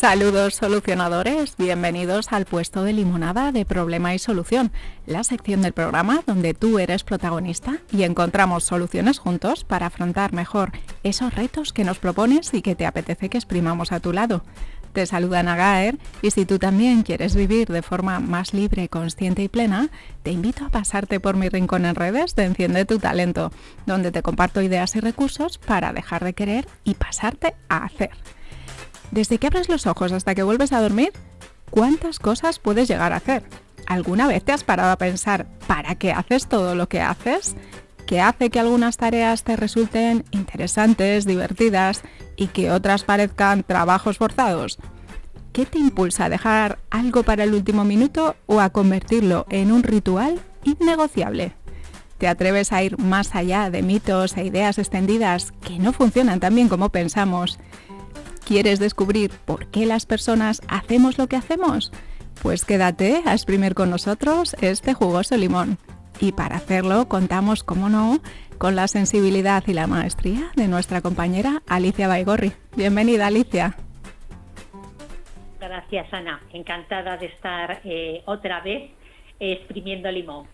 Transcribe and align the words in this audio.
Saludos 0.00 0.54
solucionadores, 0.54 1.56
bienvenidos 1.58 2.28
al 2.30 2.44
puesto 2.44 2.84
de 2.84 2.92
limonada 2.92 3.50
de 3.50 3.64
problema 3.64 4.14
y 4.14 4.20
solución, 4.20 4.70
la 5.06 5.24
sección 5.24 5.60
del 5.60 5.72
programa 5.72 6.22
donde 6.24 6.54
tú 6.54 6.78
eres 6.78 7.02
protagonista 7.02 7.78
y 7.90 8.04
encontramos 8.04 8.62
soluciones 8.62 9.18
juntos 9.18 9.64
para 9.64 9.86
afrontar 9.86 10.32
mejor 10.32 10.70
esos 11.02 11.34
retos 11.34 11.72
que 11.72 11.82
nos 11.82 11.98
propones 11.98 12.54
y 12.54 12.62
que 12.62 12.76
te 12.76 12.86
apetece 12.86 13.28
que 13.28 13.38
exprimamos 13.38 13.90
a 13.90 13.98
tu 13.98 14.12
lado. 14.12 14.44
Te 14.92 15.04
saluda 15.04 15.42
Nagaer 15.42 15.98
y 16.22 16.30
si 16.30 16.44
tú 16.44 16.60
también 16.60 17.02
quieres 17.02 17.34
vivir 17.34 17.66
de 17.66 17.82
forma 17.82 18.20
más 18.20 18.54
libre, 18.54 18.88
consciente 18.88 19.42
y 19.42 19.48
plena, 19.48 19.90
te 20.22 20.30
invito 20.30 20.64
a 20.64 20.70
pasarte 20.70 21.18
por 21.18 21.34
mi 21.34 21.48
rincón 21.48 21.84
en 21.86 21.96
redes 21.96 22.36
de 22.36 22.44
Enciende 22.44 22.84
tu 22.84 23.00
Talento, 23.00 23.50
donde 23.84 24.12
te 24.12 24.22
comparto 24.22 24.62
ideas 24.62 24.94
y 24.94 25.00
recursos 25.00 25.58
para 25.58 25.92
dejar 25.92 26.22
de 26.22 26.34
querer 26.34 26.68
y 26.84 26.94
pasarte 26.94 27.56
a 27.68 27.84
hacer. 27.84 28.12
Desde 29.10 29.38
que 29.38 29.46
abres 29.46 29.68
los 29.68 29.86
ojos 29.86 30.12
hasta 30.12 30.34
que 30.34 30.42
vuelves 30.42 30.72
a 30.72 30.80
dormir, 30.80 31.12
¿cuántas 31.70 32.18
cosas 32.18 32.58
puedes 32.58 32.88
llegar 32.88 33.12
a 33.12 33.16
hacer? 33.16 33.42
¿Alguna 33.86 34.26
vez 34.26 34.44
te 34.44 34.52
has 34.52 34.64
parado 34.64 34.92
a 34.92 34.98
pensar 34.98 35.46
para 35.66 35.94
qué 35.94 36.12
haces 36.12 36.46
todo 36.46 36.74
lo 36.74 36.88
que 36.88 37.00
haces? 37.00 37.56
¿Qué 38.06 38.20
hace 38.20 38.50
que 38.50 38.60
algunas 38.60 38.96
tareas 38.96 39.44
te 39.44 39.56
resulten 39.56 40.24
interesantes, 40.30 41.26
divertidas 41.26 42.02
y 42.36 42.48
que 42.48 42.70
otras 42.70 43.04
parezcan 43.04 43.62
trabajos 43.62 44.18
forzados? 44.18 44.78
¿Qué 45.52 45.66
te 45.66 45.78
impulsa 45.78 46.26
a 46.26 46.28
dejar 46.28 46.78
algo 46.90 47.22
para 47.22 47.44
el 47.44 47.54
último 47.54 47.84
minuto 47.84 48.36
o 48.46 48.60
a 48.60 48.70
convertirlo 48.70 49.46
en 49.48 49.72
un 49.72 49.82
ritual 49.82 50.40
innegociable? 50.64 51.52
¿Te 52.18 52.28
atreves 52.28 52.72
a 52.72 52.82
ir 52.82 52.98
más 52.98 53.34
allá 53.34 53.70
de 53.70 53.82
mitos 53.82 54.36
e 54.36 54.44
ideas 54.44 54.78
extendidas 54.78 55.52
que 55.62 55.78
no 55.78 55.92
funcionan 55.92 56.40
tan 56.40 56.54
bien 56.54 56.68
como 56.68 56.90
pensamos? 56.90 57.58
¿Quieres 58.48 58.78
descubrir 58.78 59.30
por 59.44 59.66
qué 59.66 59.84
las 59.84 60.06
personas 60.06 60.62
hacemos 60.68 61.18
lo 61.18 61.26
que 61.26 61.36
hacemos? 61.36 61.92
Pues 62.42 62.64
quédate 62.64 63.20
a 63.26 63.34
exprimir 63.34 63.74
con 63.74 63.90
nosotros 63.90 64.56
este 64.62 64.94
jugoso 64.94 65.36
limón. 65.36 65.76
Y 66.18 66.32
para 66.32 66.56
hacerlo 66.56 67.10
contamos, 67.10 67.62
como 67.62 67.90
no, 67.90 68.22
con 68.56 68.74
la 68.74 68.88
sensibilidad 68.88 69.62
y 69.66 69.74
la 69.74 69.86
maestría 69.86 70.50
de 70.56 70.66
nuestra 70.66 71.02
compañera 71.02 71.62
Alicia 71.68 72.08
Baigorri. 72.08 72.52
Bienvenida, 72.74 73.26
Alicia. 73.26 73.76
Gracias, 75.60 76.10
Ana. 76.10 76.40
Encantada 76.54 77.18
de 77.18 77.26
estar 77.26 77.82
eh, 77.84 78.22
otra 78.24 78.62
vez 78.62 78.90
exprimiendo 79.38 80.10
limón 80.10 80.46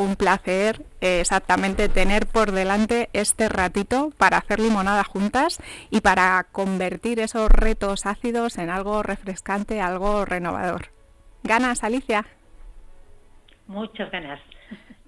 un 0.00 0.16
placer 0.16 0.86
eh, 1.00 1.20
exactamente 1.20 1.88
tener 1.88 2.26
por 2.26 2.52
delante 2.52 3.10
este 3.12 3.48
ratito 3.48 4.12
para 4.16 4.38
hacer 4.38 4.58
limonada 4.58 5.04
juntas 5.04 5.58
y 5.90 6.00
para 6.00 6.46
convertir 6.50 7.20
esos 7.20 7.50
retos 7.50 8.06
ácidos 8.06 8.56
en 8.58 8.70
algo 8.70 9.02
refrescante, 9.02 9.80
algo 9.80 10.24
renovador. 10.24 10.88
¿Ganas, 11.42 11.84
Alicia? 11.84 12.26
Muchas 13.66 14.10
ganas. 14.10 14.40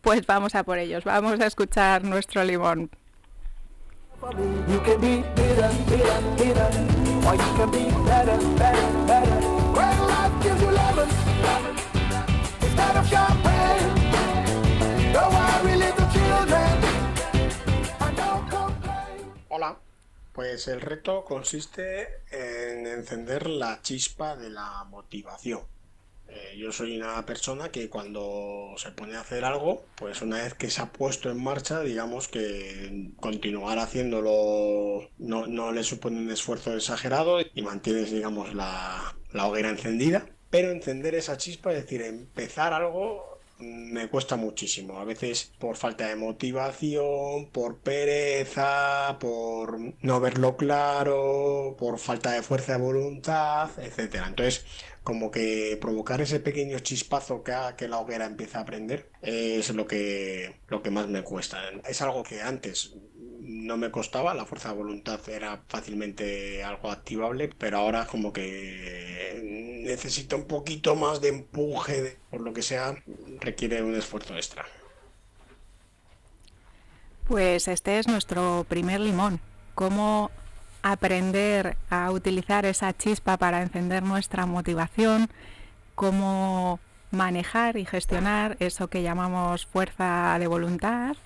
Pues 0.03 0.27
vamos 0.27 0.55
a 0.55 0.63
por 0.63 0.79
ellos, 0.79 1.05
vamos 1.05 1.41
a 1.41 1.47
escuchar 1.47 2.05
nuestro 2.05 2.45
limón. 2.45 2.91
Pues 20.33 20.69
el 20.69 20.81
reto 20.81 21.25
consiste 21.25 22.23
en 22.31 22.87
encender 22.87 23.49
la 23.49 23.81
chispa 23.83 24.37
de 24.37 24.51
la 24.51 24.85
motivación. 24.85 25.63
Eh, 26.35 26.57
yo 26.57 26.73
soy 26.73 26.97
una 26.97 27.27
persona 27.27 27.69
que 27.71 27.91
cuando 27.91 28.73
se 28.79 28.91
pone 28.93 29.17
a 29.17 29.21
hacer 29.21 29.45
algo, 29.45 29.85
pues 29.97 30.23
una 30.23 30.39
vez 30.39 30.55
que 30.55 30.71
se 30.71 30.81
ha 30.81 30.91
puesto 30.91 31.31
en 31.31 31.43
marcha, 31.43 31.81
digamos 31.83 32.29
que 32.29 33.11
continuar 33.21 33.79
haciéndolo 33.79 35.11
no, 35.19 35.73
le 35.73 35.85
supone 35.85 36.19
un 36.19 36.31
esfuerzo 36.31 36.75
exagerado 36.75 37.39
y 37.41 37.61
mantienes, 37.61 38.11
digamos, 38.11 38.55
la, 38.55 39.15
la 39.33 39.47
hoguera 39.47 39.69
encendida. 39.69 40.27
Pero 40.49 40.71
encender 40.71 41.15
esa 41.15 41.37
chispa, 41.37 41.73
es 41.73 41.83
decir, 41.83 42.03
empezar 42.03 42.73
algo, 42.73 43.32
me 43.63 44.09
cuesta 44.09 44.37
muchísimo. 44.37 44.99
A 44.99 45.05
veces 45.05 45.53
por 45.59 45.77
falta 45.77 46.09
de 46.09 46.17
motivación, 46.17 47.51
por 47.53 47.79
pereza, 47.79 49.17
por 49.21 49.79
no 50.03 50.21
verlo 50.21 50.57
claro, 50.57 51.77
por 51.79 51.99
falta 51.99 52.33
de 52.33 52.43
fuerza 52.43 52.73
de 52.73 52.83
voluntad, 52.83 53.71
etcétera. 53.79 54.27
Entonces, 54.29 54.65
como 55.03 55.31
que 55.31 55.77
provocar 55.81 56.21
ese 56.21 56.41
pequeño 56.41 56.79
chispazo 56.79 57.43
que 57.43 57.53
haga 57.53 57.77
que 57.77 57.89
la 57.89 57.99
hoguera 57.99 58.27
empiece 58.27 58.59
a 58.59 58.65
prender 58.65 59.11
es 59.21 59.71
lo 59.75 59.87
que, 59.87 60.61
lo 60.69 60.83
que 60.83 60.91
más 60.91 61.09
me 61.09 61.23
cuesta. 61.23 61.61
Es 61.89 62.03
algo 62.03 62.23
que 62.23 62.41
antes 62.41 62.95
no 63.53 63.77
me 63.77 63.91
costaba, 63.91 64.35
la 64.35 64.47
fuerza 64.47 64.71
de 64.71 64.77
voluntad 64.77 65.21
era 65.29 65.61
fácilmente 65.69 66.65
algo 66.65 66.91
activable, 66.91 67.51
pero 67.59 67.79
ahora 67.79 68.07
como 68.07 68.33
que 68.33 69.83
necesito 69.85 70.37
un 70.37 70.45
poquito 70.45 70.97
más 70.97 71.21
de 71.21 71.29
empuje, 71.29 72.19
por 72.31 72.41
lo 72.41 72.53
que 72.53 72.63
sea, 72.63 72.95
requiere 73.41 73.83
un 73.83 73.95
esfuerzo 73.95 74.35
extra. 74.35 74.65
Pues 77.29 77.69
este 77.69 77.99
es 77.99 78.09
nuestro 78.09 78.65
primer 78.69 79.01
limón. 79.01 79.41
¿Cómo 79.75 80.31
aprender 80.83 81.77
a 81.91 82.11
utilizar 82.11 82.67
esa 82.67 82.97
chispa 82.97 83.37
para 83.37 83.63
encender 83.63 84.03
nuestra 84.03 84.47
motivación? 84.47 85.31
¿Cómo 85.95 86.81
manejar 87.11 87.77
y 87.77 87.85
gestionar 87.85 88.57
eso 88.59 88.89
que 88.89 89.03
llamamos 89.03 89.67
fuerza 89.67 90.37
de 90.39 90.47
voluntad 90.47 91.17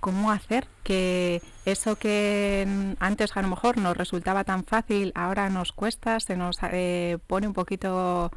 cómo 0.00 0.30
hacer 0.30 0.64
que 0.82 1.40
eso 1.64 1.96
que 1.96 2.66
antes 2.98 3.36
a 3.36 3.42
lo 3.42 3.48
mejor 3.48 3.78
nos 3.78 3.96
resultaba 3.96 4.44
tan 4.44 4.64
fácil, 4.64 5.12
ahora 5.14 5.48
nos 5.50 5.72
cuesta, 5.72 6.18
se 6.20 6.36
nos 6.36 6.58
eh, 6.72 7.18
pone 7.26 7.46
un 7.46 7.54
poquito 7.54 8.30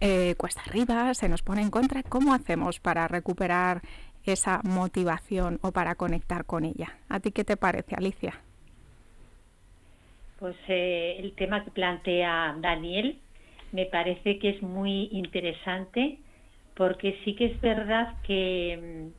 eh, 0.00 0.34
cuesta 0.36 0.62
arriba, 0.66 1.14
se 1.14 1.28
nos 1.28 1.42
pone 1.42 1.62
en 1.62 1.70
contra. 1.70 2.02
¿Cómo 2.02 2.34
hacemos 2.34 2.80
para 2.80 3.08
recuperar 3.08 3.82
esa 4.24 4.60
motivación 4.64 5.58
o 5.62 5.72
para 5.72 5.94
conectar 5.94 6.44
con 6.44 6.64
ella? 6.64 6.98
¿A 7.08 7.20
ti 7.20 7.32
qué 7.32 7.44
te 7.44 7.56
parece, 7.56 7.94
Alicia? 7.94 8.40
Pues 10.38 10.56
eh, 10.68 11.16
el 11.18 11.32
tema 11.32 11.64
que 11.64 11.70
plantea 11.70 12.56
Daniel 12.60 13.18
me 13.72 13.86
parece 13.86 14.38
que 14.38 14.50
es 14.50 14.62
muy 14.62 15.08
interesante 15.12 16.18
porque 16.74 17.18
sí 17.24 17.34
que 17.34 17.46
es 17.46 17.60
verdad 17.60 18.14
que 18.22 19.10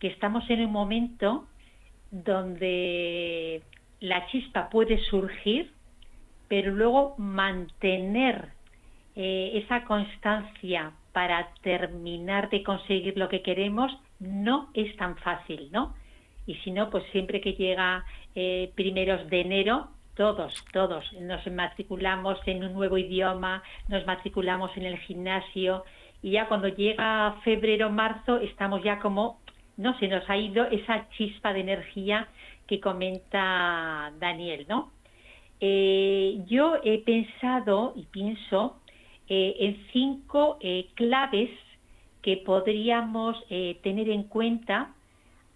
que 0.00 0.08
estamos 0.08 0.48
en 0.50 0.64
un 0.64 0.72
momento 0.72 1.46
donde 2.10 3.62
la 4.00 4.26
chispa 4.26 4.68
puede 4.70 4.98
surgir, 5.04 5.72
pero 6.48 6.72
luego 6.72 7.14
mantener 7.18 8.48
eh, 9.14 9.62
esa 9.62 9.84
constancia 9.84 10.92
para 11.12 11.50
terminar 11.62 12.50
de 12.50 12.62
conseguir 12.62 13.16
lo 13.16 13.28
que 13.28 13.42
queremos 13.42 13.92
no 14.18 14.70
es 14.74 14.96
tan 14.96 15.16
fácil, 15.18 15.68
¿no? 15.70 15.94
Y 16.46 16.54
si 16.56 16.70
no, 16.70 16.90
pues 16.90 17.04
siempre 17.12 17.40
que 17.40 17.52
llega 17.52 18.04
eh, 18.34 18.72
primeros 18.74 19.28
de 19.28 19.40
enero, 19.40 19.88
todos, 20.14 20.64
todos 20.72 21.12
nos 21.20 21.46
matriculamos 21.46 22.38
en 22.46 22.64
un 22.64 22.72
nuevo 22.72 22.98
idioma, 22.98 23.62
nos 23.88 24.06
matriculamos 24.06 24.76
en 24.76 24.84
el 24.84 24.98
gimnasio 24.98 25.84
y 26.22 26.32
ya 26.32 26.48
cuando 26.48 26.68
llega 26.68 27.36
febrero, 27.44 27.90
marzo, 27.90 28.38
estamos 28.38 28.82
ya 28.82 28.98
como 28.98 29.39
¿no? 29.80 29.98
Se 29.98 30.08
nos 30.08 30.28
ha 30.28 30.36
ido 30.36 30.64
esa 30.66 31.08
chispa 31.10 31.52
de 31.52 31.60
energía 31.60 32.28
que 32.66 32.78
comenta 32.80 34.12
Daniel, 34.20 34.66
¿no? 34.68 34.92
Eh, 35.58 36.42
yo 36.46 36.76
he 36.84 36.98
pensado 36.98 37.92
y 37.96 38.04
pienso 38.04 38.80
eh, 39.28 39.56
en 39.58 39.86
cinco 39.92 40.58
eh, 40.60 40.88
claves 40.94 41.50
que 42.22 42.36
podríamos 42.36 43.42
tener 43.48 44.10
en 44.10 44.24
cuenta 44.24 44.92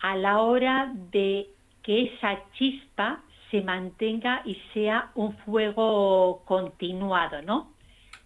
a 0.01 0.17
la 0.17 0.41
hora 0.41 0.91
de 1.13 1.49
que 1.83 2.05
esa 2.05 2.41
chispa 2.55 3.23
se 3.51 3.61
mantenga 3.61 4.41
y 4.47 4.57
sea 4.73 5.11
un 5.15 5.37
fuego 5.45 6.43
continuado, 6.47 7.43
¿no? 7.43 7.71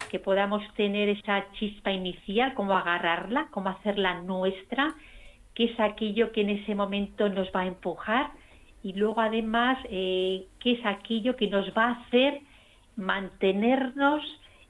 Que 0.09 0.19
podamos 0.19 0.63
tener 0.75 1.09
esa 1.09 1.51
chispa 1.51 1.91
inicial, 1.91 2.53
cómo 2.53 2.77
agarrarla, 2.77 3.49
cómo 3.51 3.67
hacerla 3.69 4.21
nuestra 4.21 4.95
qué 5.59 5.65
es 5.65 5.79
aquello 5.81 6.31
que 6.31 6.39
en 6.39 6.51
ese 6.51 6.73
momento 6.73 7.27
nos 7.27 7.49
va 7.53 7.63
a 7.63 7.67
empujar 7.67 8.31
y 8.81 8.93
luego 8.93 9.19
además 9.19 9.77
eh, 9.89 10.45
qué 10.61 10.71
es 10.71 10.85
aquello 10.85 11.35
que 11.35 11.47
nos 11.47 11.67
va 11.77 11.87
a 11.87 11.91
hacer 11.91 12.39
mantenernos 12.95 14.23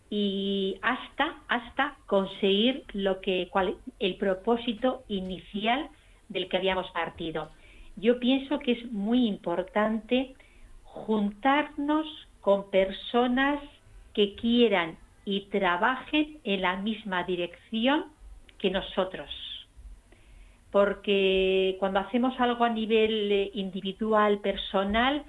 y 0.09 0.79
hasta 0.81 1.35
hasta 1.47 1.95
conseguir 2.07 2.85
lo 2.93 3.21
que 3.21 3.51
el 3.99 4.15
propósito 4.15 5.03
inicial 5.09 5.89
del 6.27 6.49
que 6.49 6.57
habíamos 6.57 6.89
partido. 6.89 7.51
Yo 7.95 8.19
pienso 8.19 8.57
que 8.57 8.71
es 8.71 8.91
muy 8.91 9.27
importante 9.27 10.33
juntarnos 10.81 12.07
con 12.41 12.71
personas 12.71 13.61
que 14.15 14.33
quieran 14.33 14.97
y 15.23 15.41
trabajen 15.51 16.39
en 16.43 16.63
la 16.63 16.77
misma 16.77 17.25
dirección 17.25 18.05
que 18.57 18.71
nosotros. 18.71 19.48
Porque 20.71 21.77
cuando 21.79 21.99
hacemos 21.99 22.39
algo 22.39 22.63
a 22.63 22.69
nivel 22.69 23.31
eh, 23.31 23.51
individual, 23.53 24.39
personal, 24.39 25.23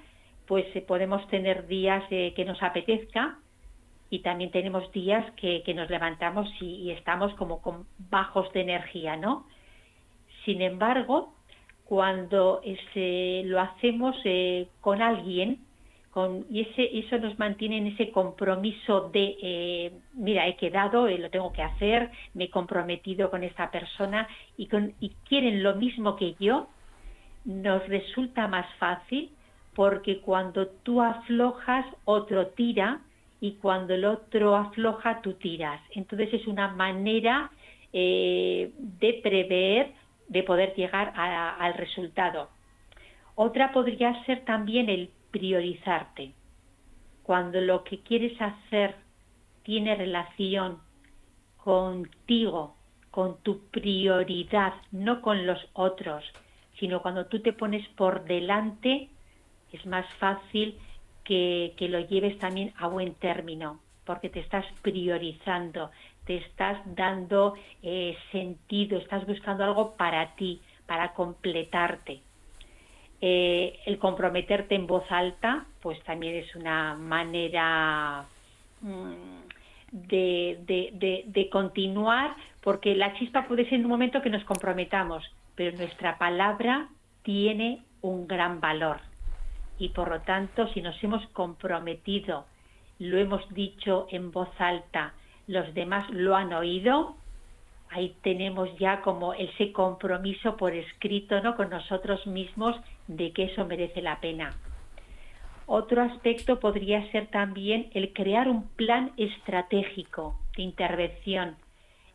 pues 0.47 0.65
eh, 0.75 0.81
podemos 0.81 1.27
tener 1.29 1.67
días 1.67 2.03
eh, 2.11 2.33
que 2.35 2.45
nos 2.45 2.61
apetezca 2.61 3.39
y 4.09 4.19
también 4.19 4.51
tenemos 4.51 4.91
días 4.91 5.25
que, 5.37 5.63
nos 5.73 5.89
levantamos 5.89 6.49
y, 6.59 6.91
estamos 6.91 7.33
como 7.35 7.61
con 7.61 7.85
bajos 8.09 8.51
de 8.53 8.61
energía, 8.61 9.15
¿no? 9.15 9.47
Sin 10.43 10.61
embargo, 10.61 11.33
cuando 11.85 12.61
lo 12.93 13.61
hacemos 13.61 14.15
con 14.81 15.01
alguien, 15.01 15.59
y 16.49 16.61
ese, 16.61 16.99
eso 16.99 17.17
nos 17.19 17.39
mantiene 17.39 17.77
en 17.77 17.87
ese 17.87 18.11
compromiso 18.11 19.09
de, 19.13 19.37
eh, 19.41 19.91
mira, 20.13 20.45
he 20.47 20.57
quedado, 20.57 21.07
eh, 21.07 21.17
lo 21.17 21.29
tengo 21.29 21.53
que 21.53 21.61
hacer, 21.61 22.11
me 22.33 22.45
he 22.45 22.49
comprometido 22.49 23.29
con 23.29 23.43
esta 23.43 23.71
persona 23.71 24.27
y, 24.57 24.67
con, 24.67 24.93
y 24.99 25.11
quieren 25.27 25.63
lo 25.63 25.75
mismo 25.75 26.17
que 26.17 26.35
yo, 26.37 26.67
nos 27.45 27.87
resulta 27.87 28.47
más 28.47 28.67
fácil 28.75 29.31
porque 29.73 30.19
cuando 30.19 30.67
tú 30.67 31.01
aflojas, 31.01 31.85
otro 32.03 32.47
tira 32.47 32.99
y 33.39 33.53
cuando 33.53 33.93
el 33.93 34.03
otro 34.03 34.55
afloja, 34.55 35.21
tú 35.21 35.33
tiras. 35.33 35.81
Entonces 35.95 36.33
es 36.33 36.45
una 36.45 36.67
manera 36.67 37.51
eh, 37.93 38.71
de 38.77 39.13
prever, 39.23 39.93
de 40.27 40.43
poder 40.43 40.75
llegar 40.75 41.13
al 41.15 41.73
resultado. 41.75 42.49
Otra 43.35 43.71
podría 43.71 44.23
ser 44.25 44.43
también 44.43 44.89
el 44.89 45.09
priorizarte. 45.31 46.33
Cuando 47.23 47.61
lo 47.61 47.83
que 47.83 48.01
quieres 48.01 48.39
hacer 48.41 48.95
tiene 49.63 49.95
relación 49.95 50.79
contigo, 51.57 52.75
con 53.11 53.41
tu 53.43 53.67
prioridad, 53.69 54.73
no 54.91 55.21
con 55.21 55.45
los 55.45 55.59
otros, 55.73 56.23
sino 56.79 57.01
cuando 57.01 57.25
tú 57.25 57.41
te 57.41 57.53
pones 57.53 57.87
por 57.89 58.23
delante, 58.23 59.09
es 59.71 59.85
más 59.85 60.05
fácil 60.15 60.77
que, 61.23 61.75
lo 61.79 61.99
lleves 61.99 62.37
también 62.39 62.73
a 62.77 62.87
buen 62.87 63.13
término, 63.15 63.79
porque 64.05 64.29
te 64.29 64.39
estás 64.39 64.65
priorizando, 64.81 65.91
te 66.25 66.37
estás 66.37 66.79
dando 66.95 67.53
eh, 67.83 68.17
sentido, 68.31 68.97
estás 68.97 69.25
buscando 69.27 69.63
algo 69.63 69.95
para 69.95 70.35
ti, 70.35 70.61
para 70.85 71.13
completarte. 71.13 72.21
Eh, 73.23 73.79
el 73.85 73.99
comprometerte 73.99 74.73
en 74.73 74.87
voz 74.87 75.03
alta, 75.11 75.65
pues 75.83 76.01
también 76.03 76.35
es 76.37 76.55
una 76.55 76.95
manera 76.95 78.25
mm, 78.81 79.11
de, 79.91 81.49
continuar, 81.51 82.35
porque 82.61 82.95
la 82.95 83.13
chispa 83.13 83.47
puede 83.47 83.65
ser 83.65 83.75
en 83.75 83.85
un 83.85 83.91
momento 83.91 84.23
que 84.23 84.31
nos 84.31 84.43
comprometamos, 84.45 85.23
pero 85.53 85.77
nuestra 85.77 86.17
palabra 86.17 86.89
tiene 87.21 87.83
un 88.01 88.27
gran 88.27 88.59
valor. 88.59 88.97
Y 89.77 89.89
por 89.89 90.09
lo 90.09 90.21
tanto, 90.21 90.67
si 90.69 90.81
nos 90.81 91.01
hemos 91.03 91.23
comprometido, 91.27 92.45
lo 92.97 93.19
hemos 93.19 93.47
dicho 93.53 94.07
en 94.09 94.31
voz 94.31 94.49
alta, 94.57 95.13
los 95.45 95.71
demás 95.75 96.09
lo 96.09 96.35
han 96.35 96.53
oído, 96.53 97.17
ahí 97.91 98.15
tenemos 98.21 98.69
ya 98.79 99.01
como 99.01 99.33
ese 99.33 99.71
compromiso 99.71 100.57
por 100.57 100.73
escrito 100.73 101.41
¿no? 101.41 101.55
con 101.55 101.69
nosotros 101.69 102.25
mismos 102.25 102.75
de 103.07 103.31
que 103.31 103.43
eso 103.43 103.65
merece 103.65 104.01
la 104.01 104.19
pena. 104.19 104.55
Otro 105.65 106.01
aspecto 106.01 106.59
podría 106.59 107.09
ser 107.11 107.27
también 107.27 107.89
el 107.93 108.13
crear 108.13 108.47
un 108.49 108.67
plan 108.69 109.11
estratégico 109.17 110.35
de 110.55 110.63
intervención. 110.63 111.55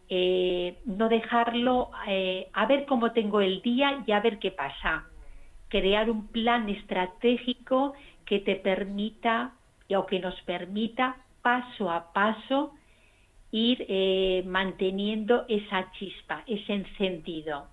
Eh, 0.08 0.78
no 0.84 1.08
dejarlo 1.08 1.90
eh, 2.06 2.48
a 2.52 2.66
ver 2.66 2.86
cómo 2.86 3.12
tengo 3.12 3.40
el 3.40 3.60
día 3.62 4.02
y 4.06 4.12
a 4.12 4.20
ver 4.20 4.38
qué 4.38 4.50
pasa. 4.50 5.04
Crear 5.68 6.10
un 6.10 6.28
plan 6.28 6.68
estratégico 6.68 7.94
que 8.24 8.40
te 8.40 8.56
permita 8.56 9.52
o 9.94 10.06
que 10.06 10.20
nos 10.20 10.40
permita 10.42 11.16
paso 11.42 11.90
a 11.90 12.12
paso 12.12 12.72
ir 13.56 13.86
eh, 13.88 14.42
manteniendo 14.46 15.46
esa 15.48 15.90
chispa, 15.92 16.44
ese 16.46 16.74
encendido. 16.74 17.66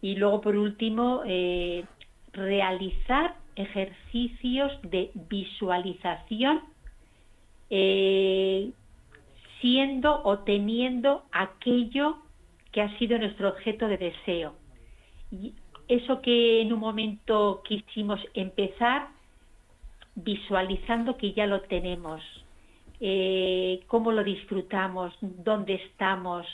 Y 0.00 0.16
luego, 0.16 0.40
por 0.40 0.56
último, 0.56 1.22
eh, 1.26 1.84
realizar 2.32 3.36
ejercicios 3.56 4.72
de 4.82 5.10
visualización 5.14 6.62
eh, 7.68 8.70
siendo 9.60 10.22
o 10.24 10.38
teniendo 10.40 11.24
aquello 11.32 12.18
que 12.72 12.80
ha 12.80 12.98
sido 12.98 13.18
nuestro 13.18 13.48
objeto 13.50 13.88
de 13.88 13.98
deseo. 13.98 14.54
Y 15.30 15.52
eso 15.88 16.22
que 16.22 16.62
en 16.62 16.72
un 16.72 16.80
momento 16.80 17.62
quisimos 17.64 18.20
empezar, 18.34 19.08
visualizando 20.14 21.16
que 21.16 21.32
ya 21.32 21.46
lo 21.46 21.60
tenemos, 21.62 22.22
eh, 23.00 23.80
cómo 23.88 24.12
lo 24.12 24.24
disfrutamos, 24.24 25.14
dónde 25.20 25.74
estamos, 25.74 26.46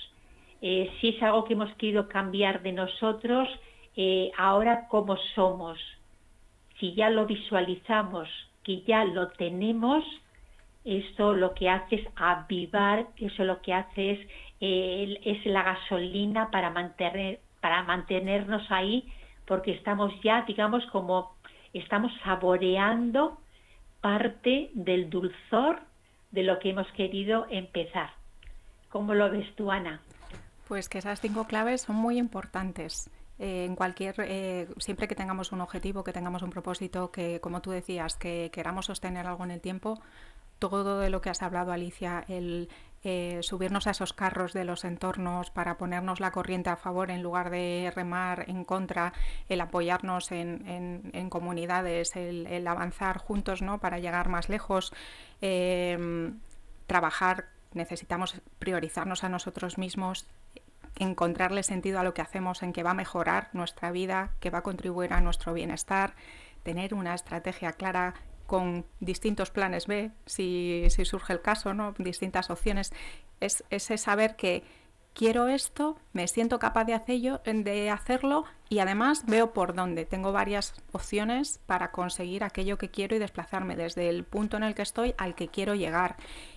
eh, 0.60 0.90
si 1.00 1.10
es 1.10 1.22
algo 1.22 1.44
que 1.44 1.54
hemos 1.54 1.72
querido 1.74 2.08
cambiar 2.08 2.62
de 2.62 2.72
nosotros, 2.72 3.48
eh, 3.96 4.30
ahora 4.36 4.88
cómo 4.88 5.16
somos. 5.34 5.78
Si 6.78 6.94
ya 6.94 7.10
lo 7.10 7.26
visualizamos, 7.26 8.28
que 8.64 8.82
ya 8.82 9.04
lo 9.04 9.28
tenemos, 9.28 10.04
eso 10.84 11.32
lo 11.32 11.54
que 11.54 11.68
hace 11.68 11.96
es 11.96 12.08
avivar, 12.16 13.06
eso 13.18 13.44
lo 13.44 13.60
que 13.62 13.72
hace 13.72 14.12
es, 14.12 14.28
es 14.60 15.46
la 15.46 15.62
gasolina 15.62 16.50
para, 16.50 16.70
mantener, 16.70 17.40
para 17.60 17.84
mantenernos 17.84 18.68
ahí, 18.70 19.04
porque 19.46 19.72
estamos 19.72 20.12
ya, 20.22 20.42
digamos, 20.42 20.84
como 20.86 21.36
estamos 21.72 22.12
saboreando 22.24 23.38
parte 24.00 24.70
del 24.74 25.08
dulzor 25.08 25.80
de 26.32 26.42
lo 26.42 26.58
que 26.58 26.70
hemos 26.70 26.90
querido 26.92 27.46
empezar. 27.50 28.10
¿Cómo 28.88 29.14
lo 29.14 29.30
ves 29.30 29.54
tú, 29.54 29.70
Ana? 29.70 30.00
Pues 30.68 30.88
que 30.88 30.98
esas 30.98 31.20
cinco 31.20 31.46
claves 31.46 31.82
son 31.82 31.96
muy 31.96 32.18
importantes. 32.18 33.10
Eh, 33.38 33.64
en 33.64 33.74
cualquier, 33.76 34.14
eh, 34.20 34.68
siempre 34.78 35.08
que 35.08 35.14
tengamos 35.14 35.52
un 35.52 35.60
objetivo, 35.60 36.04
que 36.04 36.12
tengamos 36.12 36.42
un 36.42 36.50
propósito, 36.50 37.10
que 37.10 37.40
como 37.40 37.60
tú 37.60 37.70
decías, 37.70 38.16
que 38.16 38.50
queramos 38.52 38.86
sostener 38.86 39.26
algo 39.26 39.44
en 39.44 39.50
el 39.50 39.60
tiempo, 39.60 40.00
todo 40.58 41.00
de 41.00 41.10
lo 41.10 41.20
que 41.20 41.30
has 41.30 41.42
hablado, 41.42 41.72
Alicia, 41.72 42.24
el 42.28 42.68
eh, 43.04 43.40
subirnos 43.42 43.88
a 43.88 43.90
esos 43.90 44.12
carros 44.12 44.52
de 44.52 44.64
los 44.64 44.84
entornos 44.84 45.50
para 45.50 45.76
ponernos 45.76 46.20
la 46.20 46.30
corriente 46.30 46.70
a 46.70 46.76
favor 46.76 47.10
en 47.10 47.22
lugar 47.22 47.50
de 47.50 47.92
remar 47.94 48.48
en 48.48 48.64
contra, 48.64 49.12
el 49.48 49.60
apoyarnos 49.60 50.30
en, 50.30 51.28
comunidades, 51.28 52.14
el, 52.14 52.66
avanzar 52.66 53.18
juntos 53.18 53.60
¿no? 53.60 53.78
para 53.78 53.98
llegar 53.98 54.28
más 54.28 54.48
lejos, 54.48 54.92
em, 55.40 56.38
trabajar, 56.86 57.46
necesitamos 57.72 58.40
priorizarnos 58.60 59.24
a 59.24 59.28
nosotros 59.28 59.78
mismos, 59.78 60.28
encontrarle 60.96 61.64
sentido 61.64 61.98
a 61.98 62.04
lo 62.04 62.14
que 62.14 62.22
hacemos, 62.22 62.62
en 62.62 62.72
que 62.72 62.84
va 62.84 62.90
a 62.90 62.94
mejorar 62.94 63.48
nuestra 63.52 63.90
vida, 63.90 64.30
que 64.38 64.50
va 64.50 64.58
a 64.58 64.62
contribuir 64.62 65.12
a 65.12 65.20
nuestro 65.20 65.52
bienestar, 65.54 66.14
tener 66.62 66.94
una 66.94 67.14
estrategia 67.14 67.72
clara 67.72 68.14
con 68.52 68.84
distintos 69.00 69.50
planes 69.50 69.86
B, 69.86 70.10
si, 70.26 70.84
surge 71.06 71.32
el 71.32 71.40
caso, 71.40 71.72
¿no? 71.72 71.94
distintas 71.96 72.50
opciones, 72.50 72.92
es 73.40 73.64
ese 73.70 73.96
saber 73.96 74.36
que 74.36 74.62
quiero 75.14 75.48
esto, 75.48 75.96
me 76.12 76.28
siento 76.28 76.58
capaz 76.58 76.84
de, 76.84 76.92
hacerlo, 76.92 77.40
de 77.46 77.88
hacerlo 77.88 78.44
y 78.68 78.80
además 78.80 79.24
veo 79.24 79.54
por 79.54 79.74
dónde. 79.74 80.04
Tengo 80.04 80.32
varias 80.32 80.74
opciones 80.92 81.60
para 81.64 81.92
conseguir 81.92 82.44
aquello 82.44 82.76
que 82.76 82.90
quiero 82.90 83.16
y 83.16 83.20
desplazarme 83.20 83.74
desde 83.74 84.10
el 84.10 84.22
punto 84.24 84.58
en 84.58 84.64
el 84.64 84.74
que 84.74 84.82
estoy 84.82 85.14
al 85.16 85.34
que 85.34 85.48
quiero 85.48 85.74
llegar. 85.74 86.16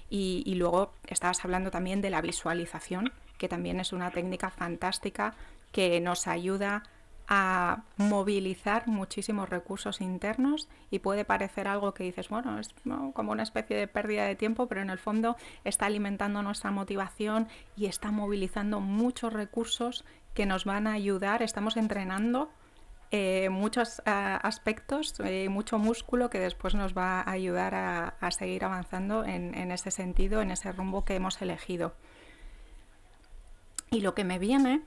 Y, 0.10 0.44
y 0.46 0.56
luego 0.56 0.92
estabas 1.08 1.46
hablando 1.46 1.72
también 1.72 2.02
de 2.02 2.10
la 2.10 2.20
visualización, 2.20 3.14
que 3.38 3.48
también 3.48 3.80
es 3.80 3.94
una 3.94 4.12
técnica 4.12 4.50
fantástica 4.50 5.34
que 5.72 6.02
nos 6.02 6.28
ayuda 6.28 6.84
a 7.28 7.84
movilizar 7.98 8.88
muchísimos 8.88 9.50
recursos 9.50 10.02
internos 10.02 10.70
y 10.92 11.00
puede 11.00 11.26
parecer 11.26 11.68
algo 11.68 11.94
que 11.94 12.04
dices, 12.04 12.30
bueno, 12.30 12.60
es 12.60 12.74
como 13.14 13.32
una 13.32 13.44
especie 13.44 13.76
de 13.76 13.88
pérdida 13.88 14.26
de 14.26 14.36
tiempo, 14.36 14.68
pero 14.68 14.82
en 14.82 14.90
el 14.90 15.00
fondo 15.00 15.36
está 15.64 15.88
alimentando 15.88 16.42
nuestra 16.44 16.72
motivación 16.72 17.48
y 17.76 17.88
está 17.88 18.12
movilizando 18.12 18.80
muchos 18.80 19.34
recursos 19.34 20.06
que 20.34 20.46
nos 20.46 20.66
van 20.66 20.88
a 20.88 20.94
ayudar, 20.94 21.42
estamos 21.42 21.78
entrenando 21.78 22.50
eh, 23.12 23.50
muchos 23.50 24.00
eh, 24.00 24.04
aspectos, 24.06 25.14
eh, 25.24 25.48
mucho 25.48 25.80
músculo 25.80 26.30
que 26.30 26.40
después 26.40 26.76
nos 26.76 26.98
va 26.98 27.22
a 27.22 27.32
ayudar 27.32 27.74
a, 27.76 28.32
seguir 28.32 28.66
avanzando 28.66 29.24
en 29.24 29.72
ese 29.72 29.92
sentido, 29.92 30.42
en 30.42 30.52
ese 30.52 30.72
rumbo 30.72 31.06
que 31.06 31.16
hemos 31.16 31.42
elegido. 31.42 31.94
Y 33.96 34.02
lo 34.02 34.14
que 34.14 34.26
me 34.26 34.40
viene, 34.40 34.82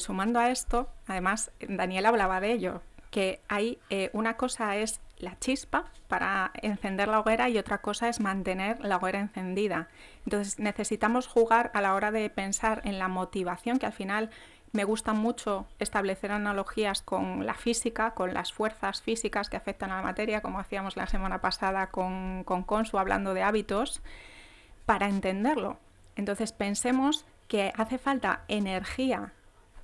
sumando 0.00 0.40
a 0.40 0.50
esto, 0.50 0.88
además 1.06 1.50
Daniel 1.60 2.06
hablaba 2.06 2.40
de 2.40 2.52
ello, 2.52 2.80
que 3.10 3.42
hay 3.46 3.78
una 4.14 4.38
cosa 4.38 4.74
es 4.76 5.02
la 5.18 5.38
chispa 5.38 5.84
para 6.06 6.50
encender 6.62 7.08
la 7.08 7.20
hoguera 7.20 7.50
y 7.50 7.58
otra 7.58 7.82
cosa 7.82 8.08
es 8.08 8.20
mantener 8.20 8.80
la 8.82 8.96
hoguera 8.96 9.20
encendida. 9.20 9.88
Entonces 10.24 10.58
necesitamos 10.58 11.26
jugar 11.26 11.70
a 11.74 11.82
la 11.82 11.92
hora 11.92 12.10
de 12.10 12.30
pensar 12.30 12.80
en 12.84 12.98
la 12.98 13.08
motivación, 13.08 13.78
que 13.78 13.84
al 13.84 13.92
final 13.92 14.30
me 14.72 14.84
gusta 14.84 15.12
mucho 15.12 15.66
establecer 15.78 16.32
analogías 16.32 17.02
con 17.02 17.44
la 17.44 17.52
física, 17.52 18.12
con 18.12 18.32
las 18.32 18.54
fuerzas 18.54 19.02
físicas 19.02 19.50
que 19.50 19.58
afectan 19.58 19.90
a 19.90 19.96
la 19.96 20.02
materia, 20.02 20.40
como 20.40 20.58
hacíamos 20.58 20.96
la 20.96 21.06
semana 21.06 21.42
pasada 21.42 21.88
con, 21.88 22.44
con 22.44 22.62
Consu 22.62 22.96
hablando 22.96 23.34
de 23.34 23.42
hábitos, 23.42 24.00
para 24.86 25.06
entenderlo. 25.06 25.76
Entonces 26.16 26.52
pensemos 26.52 27.26
que 27.48 27.72
hace 27.76 27.98
falta 27.98 28.44
energía 28.48 29.32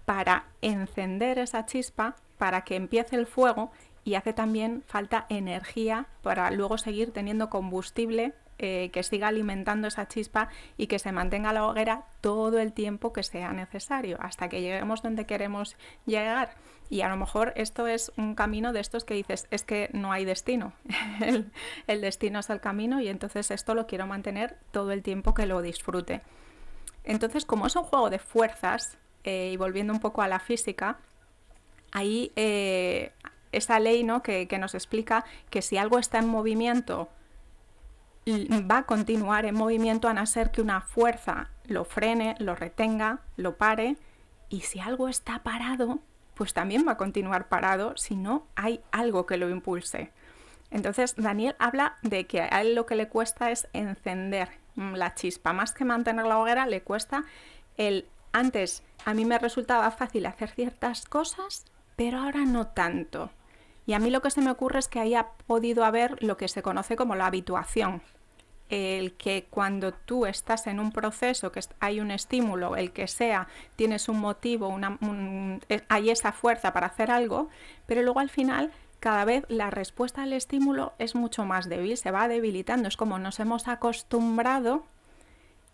para 0.05 0.45
encender 0.61 1.39
esa 1.39 1.67
chispa, 1.67 2.17
para 2.39 2.63
que 2.63 2.77
empiece 2.77 3.17
el 3.17 3.27
fuego 3.27 3.73
y 4.05 4.15
hace 4.15 4.33
también 4.33 4.83
falta 4.87 5.27
energía 5.31 6.07
para 6.23 6.51
luego 6.51 6.79
seguir 6.79 7.13
teniendo 7.13 7.49
combustible 7.49 8.35
eh, 8.59 8.91
que 8.93 9.03
siga 9.03 9.29
alimentando 9.29 9.89
esa 9.89 10.07
chispa 10.07 10.49
y 10.77 10.87
que 10.87 11.01
se 11.01 11.11
mantenga 11.11 11.53
la 11.53 11.67
hoguera 11.67 12.05
todo 12.21 12.61
el 12.61 12.73
tiempo 12.73 13.13
que 13.13 13.25
sea 13.25 13.53
necesario, 13.53 14.17
hasta 14.21 14.49
que 14.49 14.61
lleguemos 14.61 15.03
donde 15.03 15.27
queremos 15.27 15.77
llegar. 16.07 16.55
Y 16.89 17.01
a 17.01 17.09
lo 17.09 17.17
mejor 17.17 17.53
esto 17.57 17.89
es 17.89 18.13
un 18.17 18.37
camino 18.37 18.73
de 18.73 18.79
estos 18.79 19.05
que 19.05 19.15
dices, 19.15 19.49
es 19.51 19.65
que 19.65 19.91
no 19.93 20.13
hay 20.13 20.25
destino, 20.25 20.73
el, 21.89 22.01
destino 22.01 22.39
es 22.39 22.49
el 22.49 22.61
camino 22.61 23.01
y 23.01 23.09
entonces 23.09 23.51
esto 23.51 23.75
lo 23.75 23.89
quiero 23.89 24.07
mantener 24.07 24.57
todo 24.71 24.93
el 24.93 25.03
tiempo 25.03 25.35
que 25.35 25.47
lo 25.47 25.61
disfrute. 25.61 26.23
Entonces, 27.05 27.45
como 27.45 27.67
es 27.67 27.77
un 27.77 27.85
juego 27.85 28.11
de 28.11 28.19
fuerzas, 28.19 28.99
eh, 29.25 29.51
y 29.53 29.57
volviendo 29.57 29.93
un 29.93 30.01
poco 30.01 30.23
a 30.23 30.29
la 30.29 30.39
física, 30.39 30.99
ahí 31.93 32.33
eh, 32.37 33.13
esa 33.53 33.81
ley 33.81 34.05
¿no? 34.05 34.23
que, 34.23 34.47
nos 34.59 34.75
explica 34.75 35.25
que 35.49 35.63
si 35.63 35.79
algo 35.79 35.99
está 35.99 36.19
en 36.19 36.29
movimiento, 36.29 37.09
va 38.27 38.79
a 38.79 38.83
continuar 38.85 39.47
en 39.47 39.55
movimiento 39.55 40.09
a 40.09 40.15
no 40.15 40.27
ser 40.27 40.51
que 40.51 40.61
una 40.61 40.81
fuerza 40.81 41.51
lo 41.67 41.85
frene, 41.85 42.35
lo 42.39 42.55
retenga, 42.55 43.21
lo 43.37 43.57
pare, 43.57 43.97
y 44.49 44.61
si 44.61 44.81
algo 44.81 45.09
está 45.09 45.43
parado, 45.43 46.01
pues 46.35 46.53
también 46.53 46.87
va 46.87 46.93
a 46.93 46.97
continuar 46.97 47.49
parado 47.49 47.97
si 47.97 48.17
no 48.17 48.47
hay 48.57 48.83
algo 48.93 49.25
que 49.25 49.37
lo 49.37 49.49
impulse. 49.49 50.11
Entonces 50.71 51.15
Daniel 51.17 51.55
habla 51.59 51.97
de 52.03 52.27
que 52.27 52.43
a 52.43 52.61
él 52.61 52.75
lo 52.75 52.87
que 52.87 52.97
le 52.97 53.09
cuesta 53.09 53.51
es 53.51 53.69
encender 53.73 54.64
la 54.77 55.15
chispa, 55.15 55.53
más 55.53 55.73
que 55.73 55.85
mantener 55.85 56.27
la 56.27 56.39
hoguera, 56.39 56.67
le 56.67 56.83
cuesta 56.83 57.25
el 57.77 58.07
antes 58.35 58.83
a 59.05 59.15
mí 59.15 59.25
me 59.25 59.39
resultaba 59.39 59.91
fácil 59.93 60.27
hacer 60.27 60.51
ciertas 60.51 61.07
cosas, 61.07 61.67
pero 61.95 62.19
ahora 62.19 62.41
no 62.41 62.67
tanto. 62.67 63.31
Y 63.87 63.93
a 63.93 64.01
mí 64.01 64.11
lo 64.11 64.23
que 64.23 64.31
se 64.31 64.41
me 64.41 64.51
ocurre 64.51 64.81
es 64.81 64.89
que 64.89 64.99
haya 64.99 65.29
podido 65.47 65.85
haber 65.85 66.21
lo 66.23 66.37
que 66.37 66.49
se 66.49 66.63
conoce 66.63 66.97
como 66.97 67.15
la 67.15 67.27
habituación. 67.27 68.03
El 68.71 69.13
que 69.13 69.47
cuando 69.51 69.93
tú 69.93 70.27
estás 70.27 70.67
en 70.67 70.81
un 70.81 70.91
proceso, 70.91 71.53
que 71.53 71.61
hay 71.79 72.01
un 72.01 72.11
estímulo, 72.11 72.77
el 72.77 72.91
que 72.93 73.07
sea, 73.07 73.47
tienes 73.77 74.09
un 74.09 74.19
motivo, 74.19 74.69
una, 74.69 74.99
eh, 75.69 75.83
hay 75.89 76.11
esa 76.11 76.33
fuerza 76.33 76.73
para 76.73 76.89
hacer 76.89 77.13
algo, 77.13 77.51
pero 77.87 78.03
luego 78.03 78.19
al 78.19 78.31
final 78.31 78.73
cada 79.05 79.27
vez 79.27 79.45
la 79.49 79.69
respuesta 79.69 80.23
al 80.23 80.33
estímulo 80.33 80.95
es 80.99 81.15
mucho 81.15 81.45
más 81.45 81.69
débil, 81.69 81.95
se 81.99 82.11
va 82.11 82.27
debilitando. 82.27 82.89
Es 82.89 82.97
como 82.97 83.19
nos 83.19 83.39
hemos 83.39 83.69
acostumbrado 83.69 84.87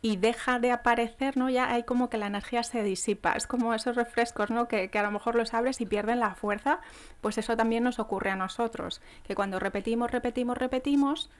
y 0.02 0.16
deja 0.16 0.58
de 0.58 0.72
aparecer, 0.72 1.37
¿no? 1.37 1.49
Ya 1.49 1.70
hay 1.70 1.84
como 1.84 2.10
que 2.10 2.18
la 2.18 2.26
energía 2.26 2.64
se 2.64 2.82
disipa. 2.82 3.34
Es 3.34 3.46
como 3.46 3.72
esos 3.72 3.94
refrescos, 3.94 4.50
¿no? 4.50 4.66
Que, 4.66 4.90
que, 4.90 4.99
a 4.99 5.04
lo 5.04 5.12
mejor 5.12 5.37
los 5.37 5.54
abres 5.54 5.80
y 5.80 5.87
pierden 5.87 6.18
la 6.18 6.34
fuerza. 6.34 6.80
Pues 7.20 7.38
eso 7.38 7.56
también 7.56 7.84
nos 7.84 8.00
ocurre 8.00 8.30
a 8.30 8.37
nosotros. 8.37 9.00
Que 9.22 9.37
cuando 9.37 9.60
repetimos, 9.60 10.10
repetimos, 10.10 10.58
repetimos, 10.58 11.30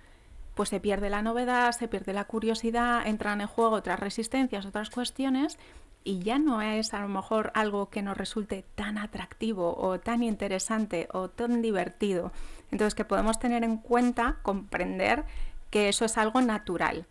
pues 0.55 0.69
se 0.69 0.81
pierde 0.81 1.11
la 1.11 1.23
novedad, 1.23 1.73
se 1.73 1.89
pierde 1.89 2.13
la 2.13 2.25
curiosidad, 2.25 3.07
entran 3.07 3.41
en 3.41 3.47
juego 3.47 3.77
otras 3.77 4.01
resistencias, 4.01 4.67
otras 4.67 4.91
cuestiones. 4.91 5.59
Y 6.03 6.21
ya 6.21 6.39
no 6.39 6.63
es 6.63 6.95
a 6.95 7.01
lo 7.01 7.09
mejor 7.09 7.53
algo 7.55 7.91
que 7.91 8.01
nos 8.01 8.17
resulte 8.17 8.65
tan 8.75 8.97
atractivo 8.97 9.77
o 9.77 10.01
tan 10.01 10.23
interesante 10.23 11.09
o 11.13 11.29
tan 11.29 11.61
divertido. 11.61 12.33
Entonces 12.71 12.95
que 12.95 13.05
podemos 13.05 13.39
tener 13.39 13.65
en 13.65 13.77
cuenta, 13.77 14.39
comprender 14.43 15.25
que 15.71 15.89
eso 15.89 16.05
es 16.07 16.17
algo 16.17 16.41
natural, 16.41 17.07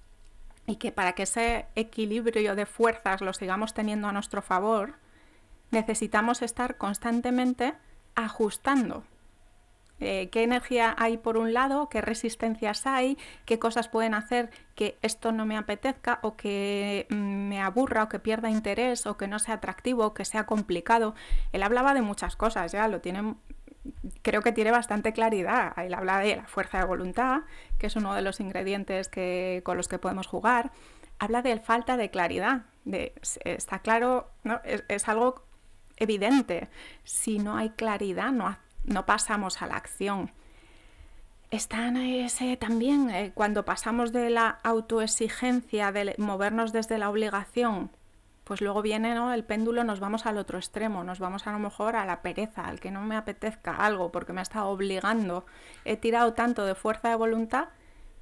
y 0.69 0.75
que 0.75 0.91
para 0.91 1.13
que 1.13 1.23
ese 1.23 1.65
equilibrio 1.75 2.55
de 2.55 2.67
fuerzas 2.67 3.21
lo 3.21 3.33
sigamos 3.33 3.73
teniendo 3.73 4.07
a 4.07 4.11
nuestro 4.11 4.41
favor, 4.43 4.95
necesitamos 5.71 6.43
estar 6.43 6.77
constantemente 6.77 7.73
ajustando. 8.15 9.03
Eh, 9.99 10.29
qué 10.31 10.43
energía 10.43 10.95
hay 10.97 11.17
por 11.17 11.37
un 11.37 11.53
lado, 11.53 11.89
qué 11.89 12.01
resistencias 12.01 12.87
hay, 12.87 13.17
qué 13.45 13.59
cosas 13.59 13.89
pueden 13.89 14.13
hacer 14.13 14.49
que 14.75 14.97
esto 15.01 15.31
no 15.31 15.45
me 15.45 15.57
apetezca 15.57 16.19
o 16.21 16.37
que 16.37 17.05
mm, 17.09 17.15
me 17.15 17.61
aburra 17.61 18.03
o 18.03 18.09
que 18.09 18.19
pierda 18.19 18.49
interés 18.49 19.05
o 19.05 19.17
que 19.17 19.27
no 19.27 19.39
sea 19.39 19.55
atractivo 19.55 20.05
o 20.05 20.13
que 20.13 20.25
sea 20.25 20.45
complicado. 20.45 21.15
Él 21.51 21.63
hablaba 21.63 21.93
de 21.93 22.01
muchas 22.01 22.35
cosas, 22.35 22.71
ya 22.71 22.87
lo 22.87 23.01
tiene 23.01 23.35
creo 24.21 24.41
que 24.41 24.51
tiene 24.51 24.71
bastante 24.71 25.13
claridad. 25.13 25.77
Él 25.77 25.93
habla 25.93 26.19
de 26.19 26.37
la 26.37 26.45
fuerza 26.45 26.79
de 26.79 26.85
voluntad, 26.85 27.41
que 27.77 27.87
es 27.87 27.95
uno 27.95 28.13
de 28.13 28.21
los 28.21 28.39
ingredientes 28.39 29.07
que, 29.07 29.61
con 29.63 29.77
los 29.77 29.87
que 29.87 29.99
podemos 29.99 30.27
jugar. 30.27 30.71
Habla 31.17 31.41
de 31.41 31.59
falta 31.59 31.97
de 31.97 32.09
claridad. 32.09 32.63
Está 33.43 33.79
claro, 33.79 34.31
¿no? 34.43 34.61
es, 34.63 35.07
algo 35.07 35.43
evidente. 35.97 36.69
Si 37.03 37.39
no 37.39 37.57
hay 37.57 37.71
claridad, 37.71 38.31
no, 38.31 38.57
no 38.83 39.05
pasamos 39.05 39.61
a 39.61 39.67
la 39.67 39.75
acción. 39.75 40.31
Está 41.51 41.87
en 41.87 41.97
ese 41.97 42.57
también, 42.57 43.09
eh, 43.09 43.31
cuando 43.33 43.65
pasamos 43.65 44.11
de 44.11 44.29
la 44.29 44.59
autoexigencia, 44.63 45.91
de 45.91 46.15
movernos 46.17 46.71
desde 46.71 46.97
la 46.97 47.09
obligación 47.09 47.91
pues 48.49 48.61
luego 48.61 48.81
viene 48.81 49.13
¿no? 49.13 49.31
el 49.31 49.43
péndulo, 49.43 49.83
nos 49.83 49.99
vamos 49.99 50.25
al 50.25 50.39
otro 50.39 50.57
extremo, 50.57 51.03
nos 51.03 51.19
vamos 51.19 51.45
a 51.45 51.51
lo 51.51 51.59
mejor 51.59 51.95
a 51.95 52.03
la 52.03 52.23
pereza, 52.23 52.65
al 52.65 52.79
que 52.79 52.89
no 52.89 53.01
me 53.01 53.15
apetezca 53.15 53.75
algo 53.75 54.11
porque 54.11 54.33
me 54.33 54.39
ha 54.39 54.41
estado 54.41 54.69
obligando. 54.69 55.45
He 55.85 55.97
tirado 55.97 56.33
tanto 56.33 56.65
de 56.65 56.73
fuerza 56.73 57.09
de 57.09 57.15
voluntad 57.15 57.67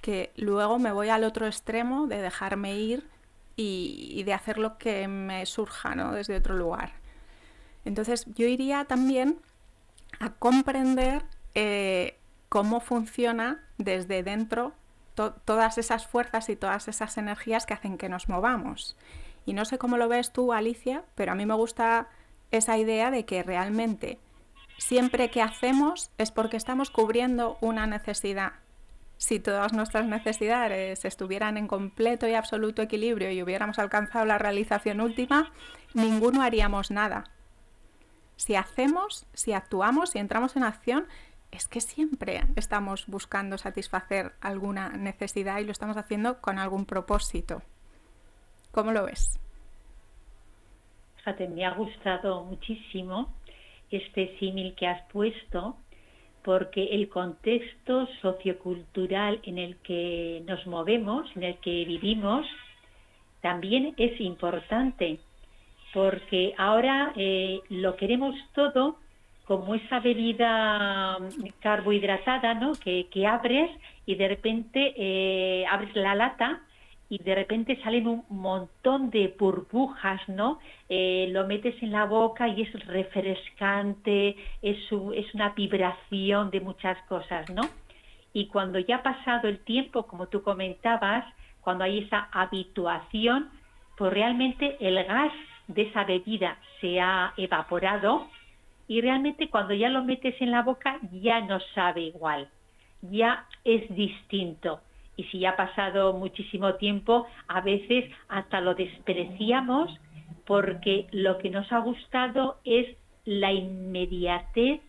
que 0.02 0.34
luego 0.36 0.80
me 0.80 0.92
voy 0.92 1.08
al 1.08 1.24
otro 1.24 1.48
extremo 1.48 2.08
de 2.08 2.22
dejarme 2.22 2.76
ir 2.76 3.08
y, 3.56 4.22
de 4.24 4.34
hacer 4.34 4.58
lo 4.58 4.78
que 4.78 5.08
me 5.08 5.46
surja 5.46 5.96
¿no? 5.96 6.12
desde 6.12 6.36
otro 6.36 6.58
lugar. 6.58 6.92
Entonces 7.86 8.26
yo 8.36 8.48
iría 8.48 8.84
también 8.84 9.40
a 10.20 10.32
comprender 10.32 11.24
eh, 11.56 12.18
cómo 12.50 12.80
funciona 12.80 13.64
desde 13.78 14.24
dentro 14.24 14.74
todas 15.46 15.80
esas 15.80 16.06
fuerzas 16.06 16.48
y 16.50 16.56
todas 16.56 16.88
esas 16.88 17.18
energías 17.18 17.66
que 17.66 17.74
hacen 17.74 17.98
que 17.98 18.08
nos 18.08 18.30
movamos. 18.30 18.96
Y 19.46 19.54
no 19.54 19.66
sé 19.66 19.78
cómo 19.80 19.98
lo 19.98 20.08
ves 20.08 20.32
tú, 20.32 20.54
Alicia, 20.54 21.04
pero 21.16 21.32
a 21.32 21.36
mí 21.36 21.46
me 21.46 21.56
gusta 21.56 22.08
esa 22.52 22.78
idea 22.78 23.10
de 23.10 23.26
que 23.26 23.42
realmente 23.42 24.20
siempre 24.78 25.32
que 25.32 25.42
hacemos 25.42 26.12
es 26.18 26.32
porque 26.32 26.58
estamos 26.58 26.92
cubriendo 26.92 27.58
una 27.62 27.88
necesidad. 27.88 28.54
Si 29.18 29.40
todas 29.40 29.74
nuestras 29.74 30.06
necesidades 30.06 31.04
estuvieran 31.04 31.58
en 31.58 31.68
completo 31.68 32.28
y 32.28 32.36
absoluto 32.36 32.84
equilibrio 32.84 33.32
y 33.32 33.42
hubiéramos 33.42 33.80
alcanzado 33.80 34.26
la 34.26 34.38
realización 34.38 35.02
última, 35.02 35.52
ninguno 35.96 36.44
haríamos 36.44 36.92
nada. 36.92 37.32
Si 38.38 38.56
hacemos, 38.56 39.28
si 39.34 39.52
actuamos, 39.52 40.12
si 40.12 40.20
entramos 40.20 40.56
en 40.56 40.64
acción, 40.64 41.08
es 41.52 41.68
que 41.68 41.82
siempre 41.82 42.42
estamos 42.56 43.08
buscando 43.08 43.58
satisfacer 43.58 44.34
alguna 44.42 44.90
necesidad 44.90 45.60
y 45.60 45.66
lo 45.66 45.72
estamos 45.72 45.98
haciendo 45.98 46.40
con 46.40 46.60
algún 46.60 46.86
propósito. 46.86 47.62
¿Cómo 48.72 48.92
lo 48.92 49.06
ves? 49.06 49.40
Fíjate, 51.18 51.48
me 51.48 51.66
ha 51.66 51.74
gustado 51.74 52.44
muchísimo 52.44 53.34
este 53.90 54.38
símil 54.40 54.76
que 54.76 54.88
has 54.88 55.02
puesto, 55.12 55.78
porque 56.44 56.84
el 56.84 57.10
contexto 57.10 58.08
sociocultural 58.22 59.40
en 59.44 59.58
el 59.58 59.78
que 59.78 60.44
nos 60.46 60.66
movemos, 60.68 61.30
en 61.36 61.44
el 61.44 61.58
que 61.58 61.86
vivimos, 61.86 62.46
también 63.42 63.94
es 63.98 64.20
importante, 64.22 65.20
porque 65.94 66.54
ahora 66.58 67.14
eh, 67.16 67.62
lo 67.70 67.96
queremos 67.96 68.36
todo 68.54 68.98
como 69.46 69.76
esa 69.76 70.02
bebida 70.02 71.18
carbohidratada, 71.62 72.54
¿no? 72.54 72.74
Que, 72.74 73.08
abres 73.26 73.72
y 74.06 74.16
de 74.16 74.28
repente 74.28 74.94
eh, 74.98 75.66
abres 75.70 75.96
la 75.96 76.16
lata 76.16 76.62
y 77.10 77.24
de 77.24 77.34
repente 77.34 77.80
salen 77.82 78.08
un 78.08 78.26
montón 78.30 79.10
de 79.10 79.34
burbujas, 79.40 80.20
¿no? 80.28 80.60
Eh, 80.90 81.30
lo 81.32 81.48
metes 81.48 81.82
en 81.82 81.94
la 81.94 82.06
boca 82.06 82.50
y 82.50 82.64
es 82.64 82.86
refrescante, 82.86 84.36
es, 84.62 84.78
es 85.16 85.34
una 85.34 85.50
vibración 85.50 86.52
de 86.52 86.60
muchas 86.60 86.98
cosas, 87.04 87.50
¿no? 87.50 87.62
Y 88.34 88.48
cuando 88.48 88.80
ya 88.80 88.98
ha 88.98 89.04
pasado 89.04 89.48
el 89.48 89.60
tiempo, 89.60 90.04
como 90.04 90.28
tú 90.28 90.44
comentabas, 90.44 91.26
cuando 91.62 91.86
hay 91.86 92.00
esa 92.00 92.28
habituación, 92.34 93.50
pues 93.98 94.12
realmente 94.12 94.78
el 94.80 95.02
gas 95.06 95.32
de 95.68 95.84
esa 95.84 96.04
bebida 96.04 96.58
se 96.82 97.00
ha 97.00 97.34
evaporado 97.38 98.28
y 98.88 99.02
realmente 99.02 99.50
cuando 99.50 99.74
ya 99.74 99.90
lo 99.90 100.04
metes 100.04 100.42
en 100.42 100.52
la 100.52 100.64
boca 100.64 101.00
ya 101.12 101.42
no 101.42 101.60
sabe 101.76 102.02
igual. 102.02 102.50
ya 103.02 103.46
es 103.64 103.88
distinto. 103.94 104.82
Y 105.18 105.24
si 105.26 105.40
ya 105.40 105.52
ha 105.52 105.56
pasado 105.56 106.14
muchísimo 106.14 106.76
tiempo, 106.76 107.28
a 107.48 107.62
veces 107.62 108.12
hasta 108.28 108.62
lo 108.62 108.76
despreciamos 108.76 109.92
porque 110.46 111.08
lo 111.12 111.38
que 111.38 111.50
nos 111.50 111.72
ha 111.72 111.80
gustado 111.80 112.58
es 112.64 112.96
la 113.26 113.52
inmediatez 113.52 114.82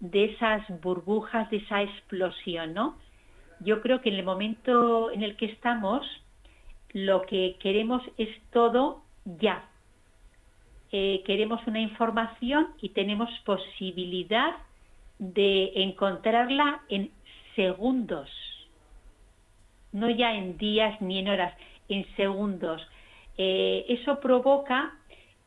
de 0.00 0.24
esas 0.24 0.62
burbujas, 0.82 1.48
de 1.50 1.58
esa 1.58 1.82
explosión, 1.82 2.74
¿no? 2.74 2.98
Yo 3.60 3.80
creo 3.80 4.00
que 4.00 4.10
en 4.10 4.16
el 4.16 4.24
momento 4.24 5.10
en 5.10 5.22
el 5.22 5.36
que 5.36 5.46
estamos, 5.46 6.04
lo 6.92 7.22
que 7.22 7.56
queremos 7.60 8.02
es 8.18 8.28
todo 8.50 9.02
ya. 9.24 9.64
Eh, 10.92 11.22
queremos 11.26 11.66
una 11.66 11.80
información 11.80 12.68
y 12.80 12.90
tenemos 12.90 13.28
posibilidad 13.44 14.54
de 15.18 15.72
encontrarla 15.82 16.82
en 16.88 17.10
segundos, 17.54 18.30
no 19.92 20.10
ya 20.10 20.34
en 20.34 20.58
días 20.58 21.00
ni 21.00 21.18
en 21.18 21.28
horas, 21.28 21.54
en 21.88 22.06
segundos. 22.16 22.86
Eh, 23.38 23.84
eso 23.88 24.20
provoca 24.20 24.94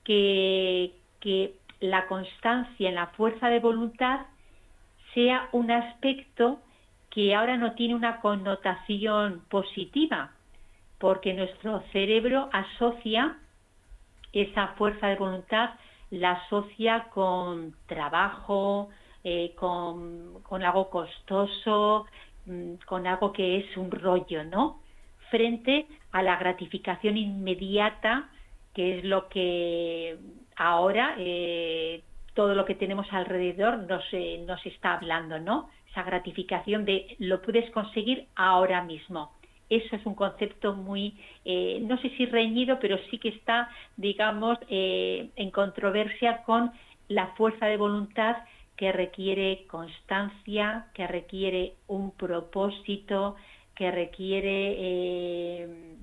que, 0.04 0.92
que 1.20 1.54
la 1.80 2.08
constancia 2.08 2.90
en 2.90 2.96
la 2.96 3.08
fuerza 3.08 3.50
de 3.50 3.60
voluntad 3.60 4.26
sea 5.14 5.50
un 5.52 5.72
aspecto 5.72 6.60
que 7.10 7.34
ahora 7.34 7.58
no 7.58 7.74
tiene 7.74 7.96
una 7.96 8.20
connotación 8.20 9.42
positiva, 9.50 10.32
porque 11.00 11.34
nuestro 11.34 11.82
cerebro 11.92 12.50
asocia 12.52 13.38
esa 14.34 14.70
fuerza 14.70 15.08
de 15.08 15.16
voluntad, 15.16 15.72
la 16.12 16.32
asocia 16.32 17.08
con 17.14 17.76
trabajo, 17.86 18.90
eh, 19.24 19.54
con, 19.56 20.42
con, 20.44 20.64
algo 20.64 20.90
costoso, 20.90 22.06
mm, 22.46 22.76
con 22.86 23.06
algo 23.08 23.32
que 23.32 23.58
es 23.58 23.78
un 23.78 23.92
rollo, 23.92 24.44
¿no? 24.44 24.82
Frente 25.30 25.88
a 26.12 26.24
la 26.24 26.38
gratificación 26.38 27.18
inmediata, 27.18 28.30
que 28.74 29.00
es 29.00 29.04
lo 29.04 29.30
que 29.30 30.18
ahora 30.56 31.16
eh, 31.18 32.04
todo 32.34 32.56
lo 32.56 32.66
que 32.66 32.76
tenemos 32.76 33.08
alrededor 33.12 33.80
nos, 33.80 34.04
eh, 34.12 34.44
nos 34.48 34.66
está 34.66 34.94
hablando, 34.94 35.40
¿no? 35.40 35.70
Esa 35.90 36.04
gratificación 36.04 36.86
de 36.86 37.16
lo 37.20 37.42
puedes 37.42 37.70
conseguir 37.72 38.28
ahora 38.36 38.84
mismo. 38.84 39.32
Eso 39.70 39.96
es 39.96 40.06
un 40.06 40.16
concepto 40.16 40.74
muy, 40.74 41.16
no 41.82 41.98
sé 42.02 42.10
si 42.18 42.26
reñido, 42.26 42.80
pero 42.80 42.98
sí 43.10 43.20
que 43.20 43.30
está, 43.30 43.70
digamos, 43.98 44.58
en 44.70 45.52
controversia 45.52 46.44
con 46.44 46.72
la 47.08 47.28
fuerza 47.36 47.66
de 47.68 47.78
voluntad 47.78 48.38
que 48.80 48.94
requiere 48.94 49.66
constancia, 49.68 50.86
que 50.94 51.06
requiere 51.06 51.74
un 51.88 52.12
propósito, 52.12 53.36
que 53.76 53.92
requiere, 53.92 54.76
eh, 54.78 55.96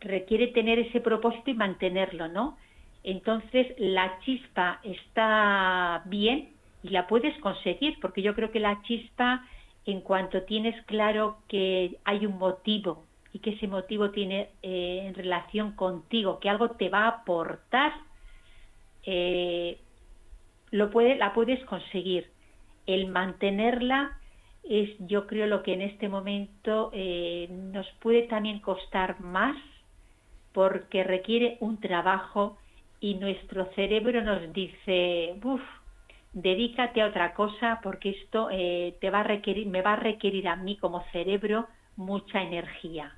requiere 0.00 0.46
tener 0.48 0.78
ese 0.78 1.02
propósito 1.02 1.50
y 1.50 1.54
mantenerlo, 1.54 2.28
¿no? 2.28 2.56
Entonces 3.04 3.74
la 3.78 4.18
chispa 4.20 4.80
está 4.84 6.02
bien 6.06 6.48
y 6.82 6.88
la 6.88 7.06
puedes 7.06 7.38
conseguir, 7.40 7.98
porque 8.00 8.22
yo 8.22 8.34
creo 8.34 8.50
que 8.50 8.60
la 8.60 8.80
chispa, 8.82 9.46
en 9.86 10.00
cuanto 10.00 10.42
tienes 10.42 10.74
claro 10.86 11.38
que 11.48 11.98
hay 12.04 12.26
un 12.26 12.38
motivo 12.38 13.04
y 13.32 13.38
que 13.38 13.50
ese 13.50 13.68
motivo 13.68 14.10
tiene 14.10 14.50
eh, 14.62 15.04
en 15.06 15.14
relación 15.14 15.72
contigo, 15.72 16.40
que 16.40 16.50
algo 16.50 16.70
te 16.70 16.88
va 16.88 17.04
a 17.04 17.08
aportar, 17.08 17.92
eh, 19.04 19.78
lo 20.70 20.90
la 20.90 21.32
puedes 21.32 21.64
conseguir. 21.66 22.28
El 22.86 23.08
mantenerla 23.08 24.18
es, 24.64 24.90
yo 24.98 25.26
creo, 25.26 25.46
lo 25.46 25.62
que 25.62 25.74
en 25.74 25.82
este 25.82 26.08
momento 26.08 26.90
eh, 26.92 27.48
nos 27.50 27.86
puede 28.00 28.22
también 28.22 28.58
costar 28.60 29.20
más 29.20 29.56
porque 30.52 31.04
requiere 31.04 31.58
un 31.60 31.78
trabajo 31.78 32.58
y 32.98 33.14
nuestro 33.14 33.66
cerebro 33.74 34.22
nos 34.22 34.52
dice, 34.52 35.36
uff, 35.44 35.62
dedícate 36.36 37.00
a 37.00 37.06
otra 37.06 37.32
cosa 37.32 37.80
porque 37.82 38.10
esto 38.10 38.48
eh, 38.52 38.94
te 39.00 39.08
va 39.08 39.20
a 39.20 39.22
requerir, 39.22 39.66
me 39.68 39.80
va 39.80 39.94
a 39.94 39.96
requerir 39.96 40.48
a 40.48 40.56
mí 40.56 40.76
como 40.76 41.02
cerebro 41.10 41.66
mucha 41.96 42.42
energía. 42.42 43.14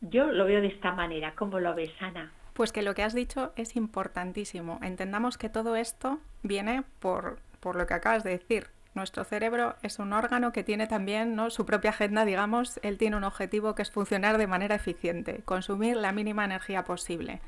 Yo 0.00 0.26
lo 0.26 0.44
veo 0.44 0.60
de 0.60 0.66
esta 0.66 0.92
manera. 0.92 1.34
¿Cómo 1.36 1.60
lo 1.60 1.74
ves, 1.76 1.92
Ana? 2.00 2.32
Pues 2.54 2.72
que 2.72 2.82
lo 2.82 2.94
que 2.94 3.04
has 3.04 3.14
dicho 3.14 3.52
es 3.54 3.76
importantísimo. 3.76 4.80
Entendamos 4.82 5.38
que 5.38 5.48
todo 5.48 5.76
esto 5.76 6.18
viene 6.42 6.82
por, 6.98 7.38
por 7.60 7.76
lo 7.76 7.86
que 7.86 7.94
acabas 7.94 8.24
de 8.24 8.30
decir. 8.30 8.66
Nuestro 8.94 9.22
cerebro 9.22 9.76
es 9.82 10.00
un 10.00 10.12
órgano 10.12 10.50
que 10.50 10.64
tiene 10.64 10.88
también 10.88 11.36
¿no? 11.36 11.50
su 11.50 11.64
propia 11.64 11.90
agenda, 11.90 12.24
digamos, 12.24 12.80
él 12.82 12.98
tiene 12.98 13.16
un 13.16 13.22
objetivo 13.22 13.76
que 13.76 13.82
es 13.82 13.92
funcionar 13.92 14.38
de 14.38 14.48
manera 14.48 14.74
eficiente, 14.74 15.42
consumir 15.44 15.96
la 15.96 16.10
mínima 16.10 16.44
energía 16.44 16.82
posible. 16.82 17.40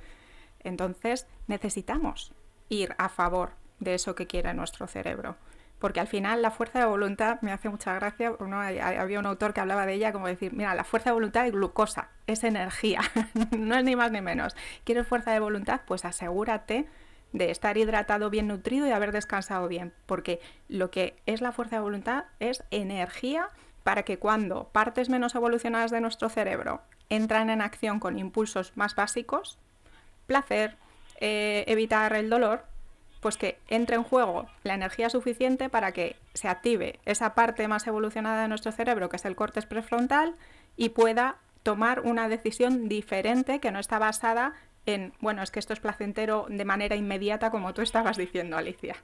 Entonces 0.62 1.26
necesitamos 1.48 2.32
ir 2.68 2.94
a 2.98 3.08
favor 3.08 3.50
de 3.80 3.94
eso 3.94 4.14
que 4.14 4.26
quiere 4.26 4.54
nuestro 4.54 4.86
cerebro 4.86 5.36
porque 5.80 5.98
al 5.98 6.06
final 6.06 6.42
la 6.42 6.50
fuerza 6.50 6.78
de 6.78 6.84
voluntad 6.84 7.40
me 7.40 7.52
hace 7.52 7.70
mucha 7.70 7.94
gracia, 7.94 8.34
había 8.38 9.18
un 9.18 9.26
autor 9.26 9.54
que 9.54 9.60
hablaba 9.60 9.86
de 9.86 9.94
ella 9.94 10.12
como 10.12 10.26
decir, 10.26 10.52
mira, 10.52 10.74
la 10.74 10.84
fuerza 10.84 11.10
de 11.10 11.14
voluntad 11.14 11.46
es 11.46 11.52
glucosa, 11.52 12.10
es 12.26 12.44
energía, 12.44 13.00
no 13.58 13.74
es 13.74 13.82
ni 13.82 13.96
más 13.96 14.12
ni 14.12 14.20
menos. 14.20 14.54
¿Quieres 14.84 15.06
fuerza 15.06 15.32
de 15.32 15.40
voluntad? 15.40 15.80
Pues 15.86 16.04
asegúrate 16.04 16.86
de 17.32 17.50
estar 17.50 17.78
hidratado, 17.78 18.28
bien 18.28 18.46
nutrido 18.46 18.86
y 18.86 18.90
haber 18.90 19.10
descansado 19.10 19.68
bien, 19.68 19.94
porque 20.04 20.40
lo 20.68 20.90
que 20.90 21.16
es 21.24 21.40
la 21.40 21.50
fuerza 21.50 21.76
de 21.76 21.82
voluntad 21.82 22.24
es 22.40 22.62
energía 22.70 23.48
para 23.82 24.02
que 24.02 24.18
cuando 24.18 24.64
partes 24.64 25.08
menos 25.08 25.34
evolucionadas 25.34 25.90
de 25.90 26.02
nuestro 26.02 26.28
cerebro 26.28 26.82
entran 27.08 27.48
en 27.48 27.62
acción 27.62 28.00
con 28.00 28.18
impulsos 28.18 28.76
más 28.76 28.94
básicos, 28.94 29.58
placer, 30.26 30.76
eh, 31.20 31.64
evitar 31.66 32.12
el 32.12 32.28
dolor, 32.28 32.64
pues 33.20 33.36
que 33.36 33.58
entre 33.68 33.96
en 33.96 34.02
juego 34.02 34.46
la 34.62 34.74
energía 34.74 35.10
suficiente 35.10 35.68
para 35.68 35.92
que 35.92 36.16
se 36.34 36.48
active 36.48 36.98
esa 37.04 37.34
parte 37.34 37.68
más 37.68 37.86
evolucionada 37.86 38.42
de 38.42 38.48
nuestro 38.48 38.72
cerebro, 38.72 39.08
que 39.08 39.16
es 39.16 39.24
el 39.24 39.36
córtex 39.36 39.66
prefrontal, 39.66 40.34
y 40.76 40.90
pueda 40.90 41.36
tomar 41.62 42.00
una 42.00 42.28
decisión 42.28 42.88
diferente 42.88 43.60
que 43.60 43.70
no 43.70 43.78
está 43.78 43.98
basada 43.98 44.54
en, 44.86 45.12
bueno, 45.20 45.42
es 45.42 45.50
que 45.50 45.58
esto 45.58 45.74
es 45.74 45.80
placentero 45.80 46.46
de 46.48 46.64
manera 46.64 46.96
inmediata, 46.96 47.50
como 47.50 47.74
tú 47.74 47.82
estabas 47.82 48.16
diciendo, 48.16 48.56
Alicia. 48.56 48.96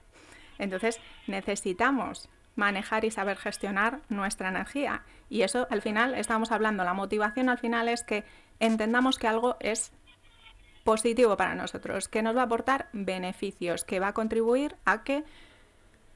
Entonces, 0.57 0.99
necesitamos 1.27 2.29
manejar 2.55 3.05
y 3.05 3.11
saber 3.11 3.37
gestionar 3.37 4.01
nuestra 4.09 4.49
energía. 4.49 5.03
Y 5.29 5.43
eso, 5.43 5.67
al 5.69 5.83
final, 5.83 6.15
estamos 6.15 6.51
hablando, 6.51 6.83
la 6.83 6.95
motivación 6.95 7.49
al 7.49 7.59
final 7.59 7.87
es 7.87 8.03
que 8.03 8.23
entendamos 8.59 9.19
que 9.19 9.27
algo 9.27 9.57
es 9.59 9.91
positivo 10.87 11.35
para 11.35 11.53
nosotros, 11.53 12.07
que 12.07 12.21
nos 12.21 12.33
va 12.33 12.43
a 12.43 12.45
aportar 12.45 12.87
beneficios, 12.93 13.83
que 13.83 13.99
va 13.99 14.07
a 14.07 14.13
contribuir 14.13 14.77
a 14.85 15.03
que 15.03 15.25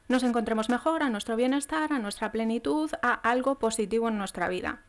nos 0.07 0.23
encontremos 0.23 0.69
mejor, 0.69 1.03
a 1.03 1.09
nuestro 1.09 1.35
bienestar, 1.35 1.91
a 1.91 1.99
nuestra 1.99 2.31
plenitud, 2.31 2.89
a 3.01 3.11
algo 3.11 3.59
positivo 3.59 4.07
en 4.07 4.17
nuestra 4.17 4.47
vida. 4.47 4.79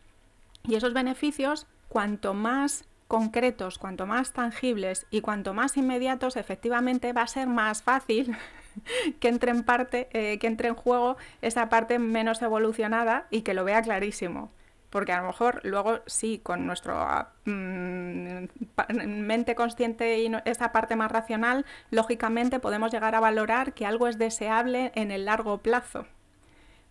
Y 0.63 0.77
esos 0.77 0.95
beneficios, 0.95 1.67
cuanto 1.89 2.33
más 2.33 2.85
concretos, 3.09 3.79
cuanto 3.79 4.07
más 4.07 4.33
tangibles 4.33 5.05
y 5.11 5.21
cuanto 5.21 5.53
más 5.53 5.77
inmediatos, 5.77 6.37
efectivamente 6.37 7.13
va 7.13 7.23
a 7.23 7.27
ser 7.27 7.49
más 7.49 7.83
fácil 7.83 8.37
que 9.19 9.27
entre 9.27 9.51
en 9.51 9.65
parte, 9.65 10.09
eh, 10.13 10.39
que 10.39 10.47
entre 10.47 10.69
en 10.69 10.77
juego 10.77 11.17
esa 11.41 11.69
parte 11.69 11.99
menos 11.99 12.41
evolucionada 12.41 13.27
y 13.31 13.43
que 13.43 13.53
lo 13.53 13.65
vea 13.65 13.83
clarísimo 13.83 14.53
porque 14.93 15.13
a 15.13 15.23
lo 15.23 15.29
mejor 15.29 15.63
luego 15.65 16.01
sí, 16.05 16.39
con 16.39 16.67
nuestra 16.67 17.31
mm, 17.47 18.45
mente 19.07 19.55
consciente 19.55 20.19
y 20.19 20.31
esa 20.45 20.71
parte 20.71 20.97
más 20.97 21.11
racional, 21.11 21.65
lógicamente 21.91 22.61
podemos 22.61 22.93
llegar 22.93 23.15
a 23.15 23.21
valorar 23.21 23.73
que 23.73 23.87
algo 23.87 24.07
es 24.07 24.19
deseable 24.19 24.93
en 24.95 25.11
el 25.11 25.25
largo 25.25 25.59
plazo. 25.63 26.05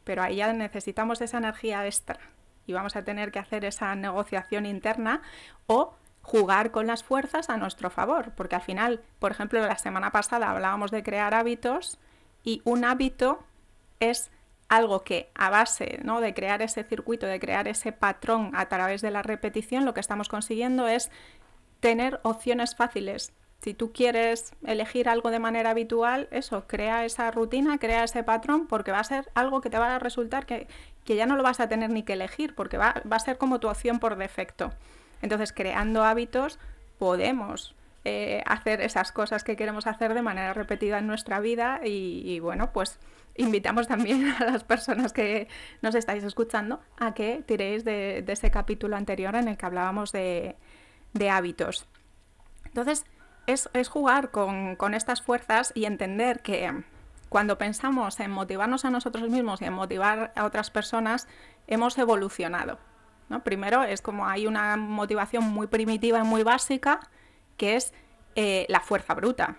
Pero 0.03 0.23
ahí 0.23 0.37
ya 0.37 0.51
necesitamos 0.51 1.21
esa 1.21 1.37
energía 1.37 1.85
extra 1.85 2.19
y 2.65 2.73
vamos 2.73 2.95
a 2.95 3.03
tener 3.03 3.31
que 3.31 3.37
hacer 3.37 3.65
esa 3.65 3.93
negociación 3.93 4.65
interna 4.65 5.21
o 5.67 5.93
jugar 6.23 6.71
con 6.71 6.87
las 6.87 7.03
fuerzas 7.03 7.51
a 7.51 7.57
nuestro 7.57 7.91
favor, 7.91 8.31
porque 8.35 8.55
al 8.55 8.63
final, 8.63 9.01
por 9.19 9.31
ejemplo, 9.31 9.59
la 9.59 9.77
semana 9.77 10.11
pasada 10.11 10.49
hablábamos 10.49 10.89
de 10.89 11.03
crear 11.03 11.35
hábitos 11.35 11.99
y 12.43 12.63
un 12.65 12.83
hábito 12.83 13.43
es 13.99 14.31
algo 14.71 15.03
que 15.03 15.29
a 15.35 15.49
base 15.49 15.99
¿no? 16.03 16.21
de 16.21 16.33
crear 16.33 16.61
ese 16.61 16.85
circuito, 16.85 17.27
de 17.27 17.41
crear 17.41 17.67
ese 17.67 17.91
patrón 17.91 18.51
a 18.53 18.69
través 18.69 19.01
de 19.01 19.11
la 19.11 19.21
repetición, 19.21 19.83
lo 19.83 19.93
que 19.93 19.99
estamos 19.99 20.29
consiguiendo 20.29 20.87
es 20.87 21.11
tener 21.81 22.21
opciones 22.23 22.73
fáciles. 22.73 23.33
Si 23.61 23.73
tú 23.73 23.91
quieres 23.91 24.53
elegir 24.65 25.09
algo 25.09 25.29
de 25.29 25.39
manera 25.39 25.71
habitual, 25.71 26.29
eso, 26.31 26.67
crea 26.67 27.03
esa 27.03 27.29
rutina, 27.31 27.79
crea 27.79 28.05
ese 28.05 28.23
patrón, 28.23 28.65
porque 28.65 28.93
va 28.93 28.99
a 28.99 29.03
ser 29.03 29.29
algo 29.35 29.59
que 29.59 29.69
te 29.69 29.77
va 29.77 29.93
a 29.93 29.99
resultar 29.99 30.45
que, 30.45 30.67
que 31.03 31.17
ya 31.17 31.25
no 31.25 31.35
lo 31.35 31.43
vas 31.43 31.59
a 31.59 31.67
tener 31.67 31.89
ni 31.89 32.03
que 32.03 32.13
elegir, 32.13 32.55
porque 32.55 32.77
va, 32.77 33.01
va 33.11 33.17
a 33.17 33.19
ser 33.19 33.37
como 33.37 33.59
tu 33.59 33.67
opción 33.67 33.99
por 33.99 34.15
defecto. 34.15 34.71
Entonces, 35.21 35.51
creando 35.51 36.03
hábitos, 36.03 36.59
podemos 36.97 37.75
eh, 38.03 38.41
hacer 38.47 38.81
esas 38.81 39.11
cosas 39.11 39.43
que 39.43 39.55
queremos 39.55 39.85
hacer 39.85 40.15
de 40.15 40.23
manera 40.23 40.53
repetida 40.53 40.97
en 40.97 41.05
nuestra 41.05 41.39
vida 41.39 41.81
y, 41.83 42.39
bueno, 42.39 42.71
pues 42.71 42.99
invitamos 43.35 43.87
también 43.87 44.25
a 44.39 44.45
las 44.45 44.63
personas 44.63 45.13
que 45.13 45.47
nos 45.81 45.95
estáis 45.95 46.23
escuchando 46.23 46.79
a 46.97 47.13
que 47.13 47.43
tiréis 47.45 47.83
de, 47.83 48.23
ese 48.27 48.51
capítulo 48.51 48.95
anterior 48.95 49.35
en 49.35 49.47
el 49.47 49.57
que 49.57 49.65
hablábamos 49.65 50.11
de, 50.11 50.55
hábitos. 51.29 51.87
Entonces, 52.65 53.05
es, 53.47 53.69
jugar 53.89 54.31
con, 54.31 54.93
estas 54.93 55.21
fuerzas 55.21 55.71
y 55.75 55.85
entender 55.85 56.41
que 56.41 56.83
cuando 57.29 57.57
pensamos 57.57 58.19
en 58.19 58.31
motivarnos 58.31 58.85
a 58.85 58.89
nosotros 58.89 59.29
mismos 59.29 59.61
y 59.61 59.65
en 59.65 59.73
motivar 59.73 60.31
a 60.35 60.45
otras 60.45 60.69
personas, 60.69 61.27
hemos 61.67 61.97
evolucionado. 61.97 62.79
Primero 63.43 63.83
es 63.83 64.01
como 64.01 64.27
hay 64.27 64.45
una 64.45 64.75
motivación 64.75 65.45
muy 65.45 65.67
primitiva 65.67 66.19
y 66.19 66.23
muy 66.23 66.43
básica 66.43 66.99
que 67.55 67.77
es 67.77 67.93
eh, 68.35 68.65
la 68.69 68.81
fuerza 68.81 69.13
bruta. 69.13 69.55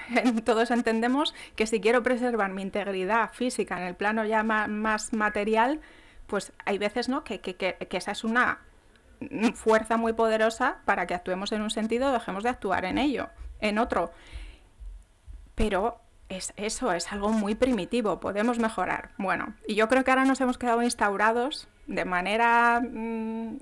Todos 0.44 0.70
entendemos 0.70 1.34
que 1.56 1.66
si 1.66 1.80
quiero 1.80 2.02
preservar 2.02 2.50
mi 2.52 2.62
integridad 2.62 3.32
física 3.32 3.76
en 3.80 3.86
el 3.86 3.94
plano 3.94 4.24
ya 4.24 4.42
más, 4.42 5.12
material, 5.12 5.80
pues 6.26 6.52
hay 6.64 6.78
veces 6.78 7.08
¿no? 7.08 7.24
que, 7.24 7.40
esa 7.90 8.12
es 8.12 8.24
una 8.24 8.60
fuerza 9.54 9.96
muy 9.96 10.12
poderosa 10.12 10.78
para 10.84 11.06
que 11.06 11.14
actuemos 11.14 11.52
en 11.52 11.62
un 11.62 11.70
sentido 11.70 12.10
y 12.10 12.12
dejemos 12.12 12.42
de 12.42 12.50
actuar 12.50 12.84
en 12.84 12.98
ello, 12.98 13.28
en 13.60 13.78
otro. 13.78 14.12
Pero 15.54 16.00
es, 16.28 16.52
eso 16.56 16.92
es 16.92 17.12
algo 17.12 17.30
muy 17.30 17.54
primitivo, 17.54 18.20
podemos 18.20 18.58
mejorar. 18.58 19.10
Bueno, 19.18 19.54
y 19.66 19.74
yo 19.74 19.88
creo 19.88 20.02
que 20.02 20.10
ahora 20.10 20.24
nos 20.24 20.40
hemos 20.40 20.58
quedado 20.58 20.82
instaurados 20.82 21.68
de 21.86 22.04
manera 22.04 22.80
mm, 22.80 23.58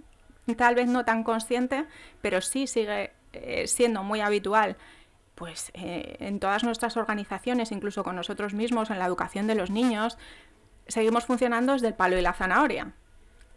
tal 0.57 0.75
vez 0.75 0.87
no 0.87 1.05
tan 1.05 1.25
consciente, 1.25 1.87
pero 2.23 2.41
sí 2.41 2.67
sigue 2.67 3.13
eh, 3.33 3.67
siendo 3.67 4.03
muy 4.03 4.21
habitual 4.21 4.77
pues 5.41 5.71
eh, 5.73 6.19
en 6.21 6.39
todas 6.39 6.65
nuestras 6.65 6.99
organizaciones, 6.99 7.73
incluso 7.73 8.05
con 8.05 8.15
nosotros 8.15 8.53
mismos, 8.53 8.91
en 8.91 8.99
la 8.99 9.07
educación 9.07 9.47
de 9.47 9.55
los 9.55 9.71
niños, 9.71 10.19
seguimos 10.87 11.25
funcionando 11.25 11.73
desde 11.73 11.87
el 11.87 11.95
palo 11.95 12.19
y 12.19 12.21
la 12.21 12.35
zanahoria. 12.35 12.93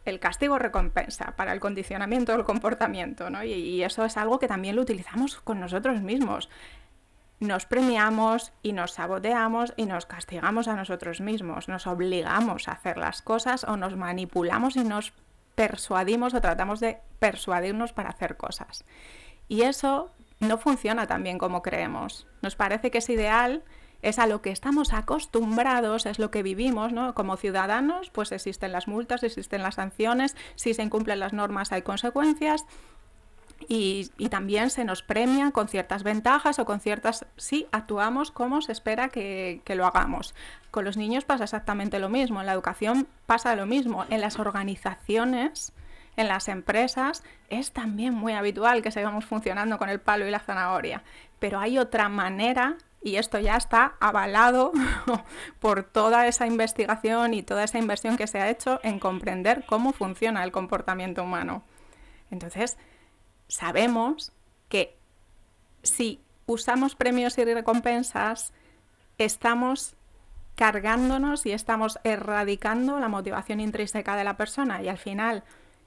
El 0.06 0.22
castigo 0.22 0.58
recompensa 0.58 1.36
para 1.36 1.52
el 1.52 1.60
condicionamiento 1.60 2.32
del 2.32 2.46
comportamiento, 2.46 3.30
¿no? 3.30 3.44
y, 3.44 3.52
y 3.52 3.84
eso 3.84 4.06
es 4.06 4.16
algo 4.16 4.40
que 4.40 4.48
también 4.48 4.78
lo 4.78 4.82
utilizamos 4.82 5.42
con 5.42 5.60
nosotros 5.60 6.00
mismos. 6.02 6.50
Nos 7.42 7.66
premiamos 7.66 8.54
y 8.62 8.72
nos 8.72 8.94
saboteamos 8.94 9.74
y 9.76 9.86
nos 9.86 10.06
castigamos 10.06 10.70
a 10.70 10.78
nosotros 10.78 11.20
mismos, 11.20 11.68
nos 11.68 11.86
obligamos 11.86 12.70
a 12.70 12.72
hacer 12.72 12.98
las 12.98 13.22
cosas 13.22 13.66
o 13.66 13.76
nos 13.76 13.98
manipulamos 13.98 14.78
y 14.78 14.86
nos 14.86 15.12
persuadimos 15.56 16.34
o 16.34 16.40
tratamos 16.40 16.80
de 16.80 17.00
persuadirnos 17.20 17.92
para 17.92 18.12
hacer 18.12 18.38
cosas. 18.38 18.86
Y 19.50 19.64
eso 19.64 20.12
no 20.44 20.58
funciona 20.58 21.08
tan 21.08 21.24
bien 21.24 21.38
como 21.38 21.62
creemos. 21.62 22.28
Nos 22.42 22.56
parece 22.56 22.92
que 22.92 23.00
es 23.00 23.10
ideal, 23.10 23.64
es 24.02 24.20
a 24.20 24.28
lo 24.28 24.42
que 24.42 24.52
estamos 24.52 24.94
acostumbrados, 24.94 26.06
es 26.06 26.20
lo 26.20 26.30
que 26.30 26.44
vivimos, 26.44 26.92
¿no? 26.92 27.14
Como 27.16 27.38
ciudadanos, 27.38 28.10
pues 28.10 28.32
existen 28.32 28.72
las 28.72 28.88
multas, 28.88 29.24
existen 29.24 29.64
las 29.64 29.76
sanciones, 29.76 30.36
si 30.56 30.74
se 30.74 30.84
incumplen 30.84 31.20
las 31.20 31.34
normas 31.34 31.72
hay 31.72 31.82
consecuencias. 31.82 32.66
Y, 33.70 34.10
también 34.30 34.70
se 34.70 34.84
nos 34.84 35.04
premia 35.04 35.52
con 35.52 35.70
ciertas 35.70 36.04
ventajas 36.04 36.60
o 36.60 36.66
con 36.66 36.82
ciertas... 36.82 37.26
Sí, 37.38 37.68
actuamos 37.72 38.30
como 38.30 38.62
se 38.62 38.74
espera 38.74 39.08
que 39.08 39.62
lo 39.70 39.86
hagamos. 39.86 40.36
Con 40.70 40.84
los 40.84 40.98
niños 40.98 41.24
pasa 41.24 41.46
exactamente 41.46 42.00
lo 42.00 42.10
mismo, 42.10 42.42
en 42.42 42.48
la 42.48 42.54
educación 42.54 43.08
pasa 43.26 43.56
lo 43.56 43.66
mismo, 43.66 44.06
en 44.10 44.20
las 44.20 44.38
organizaciones 44.38 45.72
en 46.16 46.28
las 46.28 46.48
empresas 46.48 47.24
es 47.50 47.72
también 47.72 48.14
muy 48.14 48.34
habitual 48.34 48.82
que 48.82 48.92
sigamos 48.92 49.26
funcionando 49.26 49.78
con 49.78 49.90
el 49.90 50.00
palo 50.00 50.28
y 50.28 50.32
la 50.32 50.40
zanahoria, 50.40 51.04
pero 51.40 51.60
hay 51.60 51.78
otra 51.78 52.10
manera 52.10 52.78
y 53.02 53.18
esto 53.18 53.38
ya 53.40 53.58
está 53.58 53.96
avalado 54.00 54.72
por 55.60 55.84
toda 55.84 56.28
esa 56.28 56.48
investigación 56.48 57.34
y 57.34 57.44
toda 57.44 57.66
esa 57.66 57.78
inversión 57.78 58.16
que 58.16 58.28
se 58.28 58.40
ha 58.40 58.50
hecho 58.50 58.80
en 58.84 59.00
comprender 59.00 59.66
cómo 59.66 59.92
funciona 59.92 60.44
el 60.44 60.52
comportamiento 60.52 61.24
humano. 61.24 61.64
Entonces, 62.32 62.78
sabemos 63.48 64.32
que 64.70 64.98
si 65.84 66.22
usamos 66.46 66.96
premios 66.96 67.38
y 67.38 67.44
recompensas, 67.44 68.54
estamos 69.18 69.96
cargándonos 70.56 71.46
y 71.46 71.52
estamos 71.52 72.00
erradicando 72.04 73.00
la 73.00 73.10
motivación 73.10 73.60
intrínseca 73.60 74.16
de 74.16 74.24
la 74.24 74.38
persona 74.38 74.82
y 74.82 74.88
al 74.88 74.98
final 74.98 75.44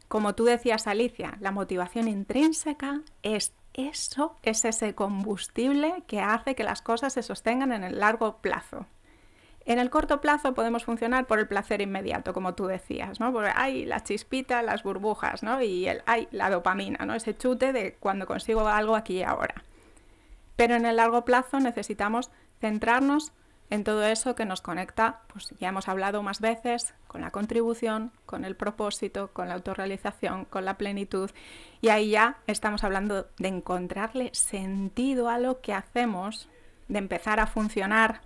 como 0.08 0.34
tú 0.34 0.44
decías, 0.44 0.86
Alicia, 0.86 1.36
la 1.40 1.50
motivación 1.50 2.08
intrínseca 2.08 3.02
es 3.22 3.52
eso, 3.74 4.36
es 4.42 4.64
ese 4.64 4.94
combustible 4.94 6.02
que 6.06 6.20
hace 6.20 6.54
que 6.54 6.64
las 6.64 6.82
cosas 6.82 7.12
se 7.12 7.22
sostengan 7.22 7.72
en 7.72 7.84
el 7.84 7.98
largo 7.98 8.38
plazo. 8.38 8.86
En 9.66 9.80
el 9.80 9.90
corto 9.90 10.20
plazo 10.20 10.54
podemos 10.54 10.84
funcionar 10.84 11.26
por 11.26 11.40
el 11.40 11.48
placer 11.48 11.80
inmediato, 11.80 12.32
como 12.32 12.54
tú 12.54 12.66
decías, 12.66 13.18
¿no? 13.18 13.32
Porque 13.32 13.50
hay 13.52 13.84
la 13.84 14.02
chispita, 14.04 14.62
las 14.62 14.84
burbujas, 14.84 15.42
¿no? 15.42 15.60
Y 15.60 15.88
el, 15.88 16.02
hay 16.06 16.28
la 16.30 16.50
dopamina, 16.50 17.04
¿no? 17.04 17.14
Ese 17.14 17.36
chute 17.36 17.72
de 17.72 17.94
cuando 17.94 18.26
consigo 18.26 18.68
algo 18.68 18.94
aquí 18.94 19.18
y 19.18 19.22
ahora. 19.24 19.64
Pero 20.54 20.76
en 20.76 20.86
el 20.86 20.96
largo 20.96 21.24
plazo 21.24 21.58
necesitamos 21.58 22.30
centrarnos 22.60 23.32
en 23.68 23.82
todo 23.82 24.04
eso 24.06 24.36
que 24.36 24.44
nos 24.44 24.60
conecta, 24.60 25.20
pues 25.32 25.52
ya 25.58 25.68
hemos 25.68 25.88
hablado 25.88 26.22
más 26.22 26.40
veces, 26.40 26.94
con 27.08 27.20
la 27.20 27.30
contribución, 27.30 28.12
con 28.24 28.44
el 28.44 28.54
propósito, 28.54 29.30
con 29.32 29.48
la 29.48 29.54
autorrealización, 29.54 30.44
con 30.44 30.64
la 30.64 30.78
plenitud. 30.78 31.30
Y 31.80 31.88
ahí 31.88 32.10
ya 32.10 32.38
estamos 32.46 32.84
hablando 32.84 33.26
de 33.38 33.48
encontrarle 33.48 34.30
sentido 34.32 35.28
a 35.28 35.38
lo 35.38 35.60
que 35.60 35.72
hacemos, 35.72 36.48
de 36.88 36.98
empezar 36.98 37.40
a 37.40 37.48
funcionar 37.48 38.20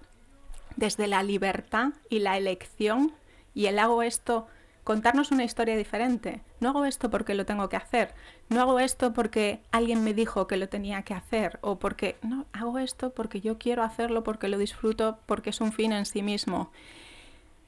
desde 0.76 1.06
la 1.06 1.22
libertad 1.22 1.92
y 2.10 2.18
la 2.18 2.36
elección. 2.36 3.14
Y 3.54 3.66
el 3.66 3.78
hago 3.78 4.02
esto 4.02 4.46
contarnos 4.84 5.30
una 5.30 5.44
historia 5.44 5.76
diferente. 5.76 6.42
No 6.60 6.70
hago 6.70 6.84
esto 6.84 7.10
porque 7.10 7.34
lo 7.34 7.46
tengo 7.46 7.68
que 7.68 7.76
hacer, 7.76 8.14
no 8.48 8.60
hago 8.60 8.80
esto 8.80 9.12
porque 9.12 9.60
alguien 9.72 10.04
me 10.04 10.14
dijo 10.14 10.46
que 10.46 10.56
lo 10.56 10.68
tenía 10.68 11.02
que 11.02 11.14
hacer 11.14 11.58
o 11.62 11.78
porque 11.78 12.16
no, 12.22 12.46
hago 12.52 12.78
esto 12.78 13.10
porque 13.10 13.40
yo 13.40 13.58
quiero 13.58 13.82
hacerlo, 13.82 14.24
porque 14.24 14.48
lo 14.48 14.58
disfruto, 14.58 15.18
porque 15.26 15.50
es 15.50 15.60
un 15.60 15.72
fin 15.72 15.92
en 15.92 16.06
sí 16.06 16.22
mismo. 16.22 16.70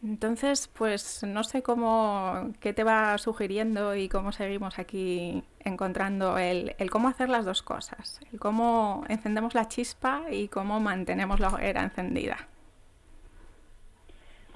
Entonces, 0.02 0.68
pues 0.72 1.22
no 1.22 1.44
sé 1.44 1.62
cómo, 1.62 2.50
qué 2.58 2.72
te 2.72 2.82
va 2.82 3.16
sugiriendo 3.18 3.94
y 3.94 4.08
cómo 4.08 4.32
seguimos 4.32 4.80
aquí 4.80 5.44
encontrando 5.60 6.38
el, 6.38 6.74
el, 6.78 6.90
cómo 6.90 7.08
hacer 7.08 7.28
las 7.28 7.44
dos 7.44 7.62
cosas, 7.62 8.20
el 8.32 8.40
cómo 8.40 9.04
encendemos 9.08 9.54
la 9.54 9.68
chispa 9.68 10.24
y 10.28 10.48
cómo 10.48 10.80
mantenemos 10.80 11.38
la 11.38 11.50
hoguera 11.50 11.84
encendida. 11.84 12.48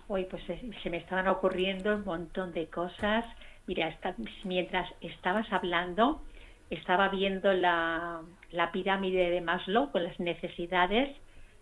Hoy 0.09 0.25
pues 0.31 0.43
se 0.45 0.91
me 0.91 0.99
estaban 0.99 1.27
ocurriendo 1.27 1.97
un 1.97 2.05
montón 2.05 2.53
de 2.53 2.69
cosas. 2.69 3.25
Mira, 3.67 3.97
mientras 4.45 4.89
estabas 5.01 5.53
hablando, 5.53 6.23
estaba 6.71 7.09
viendo 7.09 7.53
la, 7.53 8.23
pirámide 8.73 9.31
de 9.31 9.41
Maslow 9.41 9.91
con 9.91 10.05
las 10.05 10.19
necesidades, 10.21 11.17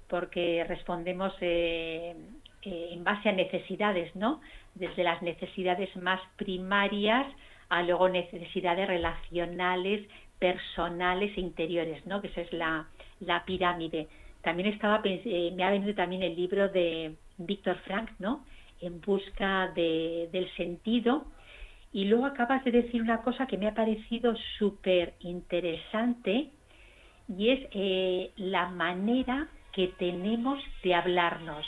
porque 0.09 0.65
respondemos 0.69 1.33
eh, 1.41 2.15
eh, 2.63 2.89
en 2.93 3.03
base 3.03 3.31
a 3.31 3.33
necesidades, 3.33 4.15
¿no? 4.15 4.41
Desde 4.75 5.05
las 5.05 5.23
necesidades 5.23 5.95
más 5.97 6.21
primarias 6.37 7.27
a 7.71 7.83
luego 7.83 8.11
necesidades 8.11 8.87
relacionales, 8.87 10.07
personales 10.39 11.37
e 11.37 11.41
interiores, 11.41 12.05
¿no? 12.07 12.21
Que 12.21 12.29
esa 12.29 12.43
es 12.43 12.53
la, 12.53 12.87
pirámide. 13.47 14.09
También 14.43 14.69
estaba, 14.69 15.01
eh, 15.05 15.53
me 15.55 15.65
ha 15.65 15.71
venido 15.71 15.95
también 15.95 16.23
el 16.23 16.37
libro 16.37 16.69
de 16.69 17.15
Víctor 17.39 17.79
Frank, 17.85 18.11
¿no? 18.19 18.45
En 18.81 19.01
busca 19.01 19.69
de, 19.75 20.29
del 20.33 20.53
sentido. 20.57 21.27
Y 21.93 22.07
luego 22.07 22.27
acabas 22.27 22.65
de 22.65 22.73
decir 22.73 23.01
una 23.01 23.23
cosa 23.23 23.47
que 23.47 23.57
me 23.57 23.69
ha 23.69 23.75
parecido 23.75 24.35
súper 24.59 25.15
interesante 25.21 26.51
y 27.29 27.51
es 27.51 27.61
eh, 27.73 28.33
la 28.37 28.69
manera 28.69 29.49
que 29.73 29.89
tenemos 29.99 30.61
de 30.83 30.95
hablarnos. 30.95 31.67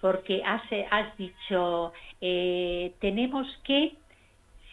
Porque 0.00 0.42
has, 0.44 0.62
has 0.90 1.16
dicho, 1.16 1.92
eh, 2.20 2.94
tenemos 3.00 3.46
que, 3.64 3.94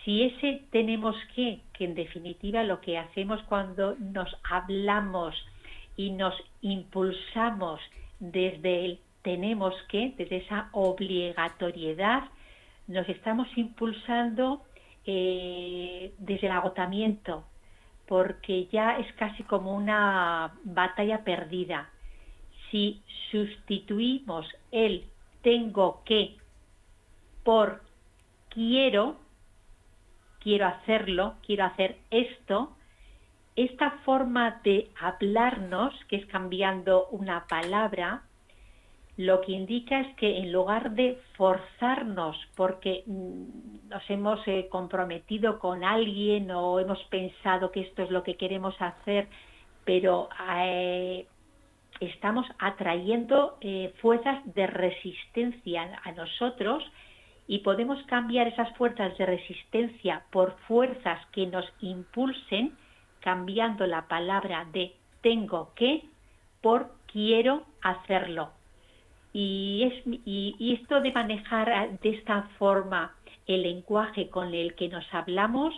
si 0.04 0.24
ese 0.24 0.64
tenemos 0.72 1.16
que, 1.36 1.62
que 1.74 1.86
en 1.86 1.96
definitiva 1.96 2.64
lo 2.64 2.82
que 2.82 2.98
hacemos 2.98 3.42
cuando 3.44 3.96
nos 3.98 4.30
hablamos 4.50 5.36
y 5.96 6.10
nos 6.10 6.34
impulsamos 6.62 7.80
desde 8.20 8.86
el 8.86 9.00
tenemos 9.22 9.74
que, 9.90 10.14
desde 10.18 10.38
esa 10.38 10.70
obligatoriedad, 10.72 12.24
nos 12.88 13.08
estamos 13.10 13.48
impulsando 13.56 14.64
eh, 15.06 16.14
desde 16.18 16.48
el 16.48 16.54
agotamiento, 16.54 17.46
porque 18.08 18.68
ya 18.68 18.98
es 18.98 19.12
casi 19.14 19.44
como 19.44 19.76
una 19.76 20.54
batalla 20.64 21.24
perdida. 21.24 21.90
Si 22.70 23.02
sustituimos 23.32 24.46
el 24.72 25.06
tengo 25.42 26.04
que 26.06 26.38
por 27.44 27.82
quiero, 28.50 29.18
quiero 30.40 30.68
hacerlo, 30.68 31.36
quiero 31.46 31.66
hacer 31.66 31.98
esto, 32.12 32.76
esta 33.56 33.92
forma 34.06 34.62
de 34.64 34.92
hablarnos, 35.00 35.94
que 36.08 36.18
es 36.18 36.26
cambiando 36.28 37.08
una 37.08 37.48
palabra, 37.48 38.24
lo 39.18 39.42
que 39.42 39.52
indica 39.52 40.00
es 40.00 40.16
que 40.16 40.38
en 40.38 40.52
lugar 40.52 40.92
de 40.92 41.20
forzarnos 41.36 42.38
porque 42.56 43.04
mm, 43.06 43.90
nos 43.90 44.10
hemos 44.10 44.40
eh, 44.48 44.68
comprometido 44.70 45.60
con 45.60 45.84
alguien 45.84 46.50
o 46.52 46.80
hemos 46.80 47.02
pensado 47.06 47.72
que 47.72 47.82
esto 47.82 48.04
es 48.04 48.12
lo 48.12 48.24
que 48.24 48.38
queremos 48.38 48.76
hacer, 48.80 49.28
pero 49.84 50.30
eh, 50.64 51.26
estamos 52.00 52.48
atrayendo 52.60 53.58
eh, 53.62 53.94
fuerzas 54.02 54.40
de 54.56 54.68
resistencia 54.68 56.00
a 56.04 56.12
nosotros 56.14 56.84
y 57.48 57.60
podemos 57.60 58.02
cambiar 58.06 58.48
esas 58.48 58.74
fuerzas 58.78 59.18
de 59.18 59.26
resistencia 59.26 60.24
por 60.32 60.58
fuerzas 60.68 61.20
que 61.34 61.48
nos 61.48 61.66
impulsen, 61.82 62.78
cambiando 63.20 63.86
la 63.88 64.08
palabra 64.08 64.66
de 64.72 64.96
tengo 65.22 65.74
que 65.76 66.06
por 66.62 66.92
quiero 67.12 67.64
hacerlo 67.82 68.52
y, 69.34 69.84
es, 69.84 70.04
y, 70.26 70.78
esto 70.80 71.02
de 71.02 71.12
manejar 71.12 72.00
de 72.00 72.10
esta 72.10 72.44
forma 72.58 73.16
el 73.48 73.64
lenguaje 73.64 74.30
con 74.30 74.54
el 74.54 74.76
que 74.76 74.90
nos 74.90 75.06
hablamos, 75.14 75.74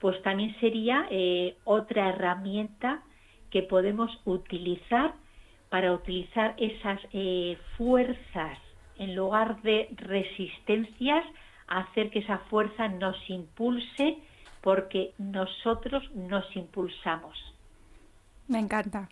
pues 0.00 0.20
también 0.22 0.54
sería 0.60 1.06
eh, 1.10 1.56
otra 1.64 2.10
herramienta 2.10 3.02
que 3.50 3.62
podemos 3.62 4.10
utilizar 4.24 5.14
para 5.68 5.92
utilizar 5.92 6.54
esas 6.58 7.00
eh, 7.12 7.58
fuerzas 7.76 8.58
en 8.98 9.14
lugar 9.14 9.62
de 9.62 9.88
resistencias, 9.96 11.24
hacer 11.68 12.10
que 12.10 12.20
esa 12.20 12.38
fuerza 12.50 12.88
nos 12.88 13.16
impulse 13.28 14.18
porque 14.60 15.12
nosotros 15.18 16.02
nos 16.14 16.44
impulsamos. 16.56 17.36
Me 18.48 18.58
encanta. 18.58 19.08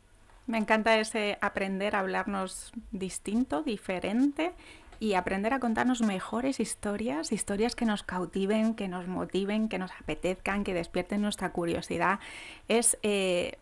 Me 0.46 0.59
encanta 0.59 0.98
ese 0.98 1.38
aprender 1.40 1.96
a 1.96 2.00
hablarnos 2.00 2.72
distinto, 2.92 3.62
diferente 3.62 4.52
y 5.00 5.14
aprender 5.14 5.52
a 5.52 5.61
contarnos 5.61 6.02
mejores 6.02 6.61
historias, 6.61 7.32
historias 7.32 7.74
que 7.74 7.85
nos 7.85 8.02
cautiven, 8.02 8.74
que 8.74 8.88
nos 8.88 9.09
motiven, 9.09 9.68
que 9.68 9.78
nos 9.78 9.90
apetezcan, 9.92 10.64
que 10.64 10.72
despierten 10.72 11.20
nuestra 11.20 11.50
curiosidad. 11.50 12.20
Es 12.68 12.96
eh, 13.02 13.59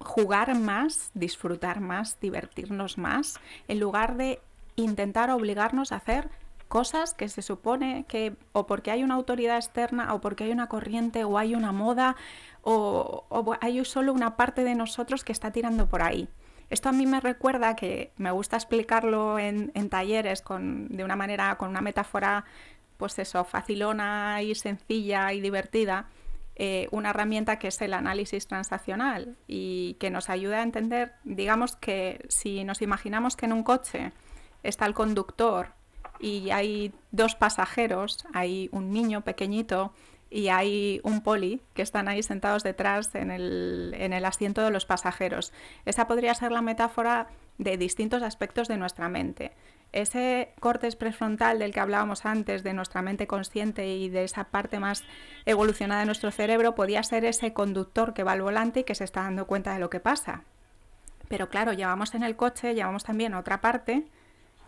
jugar 0.00 0.54
más, 0.58 1.10
disfrutar 1.14 1.80
más, 1.80 2.18
divertirnos 2.20 2.98
más, 2.98 3.40
en 3.68 3.80
lugar 3.80 4.16
de 4.16 4.40
intentar 4.76 5.30
obligarnos 5.30 5.92
a 5.92 5.96
hacer 5.96 6.30
cosas 6.72 7.12
que 7.12 7.28
se 7.28 7.42
supone 7.42 8.06
que 8.08 8.34
o 8.52 8.66
porque 8.66 8.90
hay 8.90 9.04
una 9.04 9.16
autoridad 9.16 9.58
externa 9.58 10.14
o 10.14 10.22
porque 10.22 10.44
hay 10.44 10.52
una 10.52 10.70
corriente 10.70 11.22
o 11.22 11.36
hay 11.36 11.54
una 11.54 11.70
moda 11.70 12.16
o, 12.62 13.26
hay 13.60 13.84
solo 13.84 14.14
una 14.14 14.36
parte 14.38 14.64
de 14.64 14.74
nosotros 14.74 15.22
que 15.22 15.32
está 15.32 15.50
tirando 15.50 15.86
por 15.86 16.02
ahí. 16.02 16.30
Esto 16.70 16.88
a 16.88 16.92
mí 16.92 17.04
me 17.04 17.20
recuerda 17.20 17.76
que 17.76 18.12
me 18.16 18.30
gusta 18.30 18.56
explicarlo 18.56 19.38
en, 19.38 19.70
talleres 19.90 20.40
con, 20.40 20.88
de 20.88 21.04
una 21.04 21.14
manera, 21.14 21.58
con 21.58 21.68
una 21.68 21.82
metáfora, 21.82 22.46
pues 22.96 23.18
eso, 23.18 23.44
facilona 23.44 24.40
y 24.40 24.54
sencilla 24.54 25.30
y 25.34 25.42
divertida, 25.42 26.08
eh, 26.56 26.88
una 26.90 27.10
herramienta 27.10 27.58
que 27.58 27.68
es 27.68 27.82
el 27.82 27.92
análisis 27.92 28.46
transaccional 28.46 29.36
y 29.46 29.98
que 30.00 30.08
nos 30.08 30.30
ayuda 30.30 30.60
a 30.60 30.62
entender, 30.62 31.12
digamos 31.24 31.76
que 31.76 32.24
si 32.30 32.64
nos 32.64 32.80
imaginamos 32.80 33.36
que 33.36 33.44
en 33.44 33.52
un 33.52 33.62
coche 33.62 34.12
está 34.62 34.86
el 34.86 34.94
conductor 34.94 35.81
y 36.22 36.50
hay 36.50 36.94
dos 37.10 37.34
pasajeros, 37.34 38.24
hay 38.32 38.70
un 38.72 38.92
niño 38.92 39.22
pequeñito 39.22 39.92
y 40.30 40.48
hay 40.48 41.00
un 41.02 41.20
poli 41.20 41.60
que 41.74 41.82
están 41.82 42.08
ahí 42.08 42.22
sentados 42.22 42.62
detrás 42.62 43.14
en 43.14 43.30
el, 43.30 43.94
en 43.98 44.14
el 44.14 44.24
asiento 44.24 44.62
de 44.62 44.70
los 44.70 44.86
pasajeros. 44.86 45.52
Esa 45.84 46.06
podría 46.06 46.34
ser 46.34 46.52
la 46.52 46.62
metáfora 46.62 47.26
de 47.58 47.76
distintos 47.76 48.22
aspectos 48.22 48.68
de 48.68 48.78
nuestra 48.78 49.10
mente. 49.10 49.52
Ese 49.92 50.54
cortes 50.58 50.96
prefrontal 50.96 51.58
del 51.58 51.74
que 51.74 51.80
hablábamos 51.80 52.24
antes, 52.24 52.62
de 52.62 52.72
nuestra 52.72 53.02
mente 53.02 53.26
consciente 53.26 53.86
y 53.88 54.08
de 54.08 54.24
esa 54.24 54.44
parte 54.44 54.78
más 54.78 55.04
evolucionada 55.44 56.00
de 56.00 56.06
nuestro 56.06 56.30
cerebro, 56.30 56.74
podría 56.74 57.02
ser 57.02 57.26
ese 57.26 57.52
conductor 57.52 58.14
que 58.14 58.22
va 58.22 58.32
al 58.32 58.42
volante 58.42 58.80
y 58.80 58.84
que 58.84 58.94
se 58.94 59.04
está 59.04 59.22
dando 59.22 59.46
cuenta 59.46 59.74
de 59.74 59.80
lo 59.80 59.90
que 59.90 60.00
pasa. 60.00 60.44
Pero 61.28 61.50
claro, 61.50 61.74
llevamos 61.74 62.14
en 62.14 62.22
el 62.22 62.36
coche, 62.36 62.74
llevamos 62.74 63.04
también 63.04 63.34
otra 63.34 63.60
parte 63.60 64.06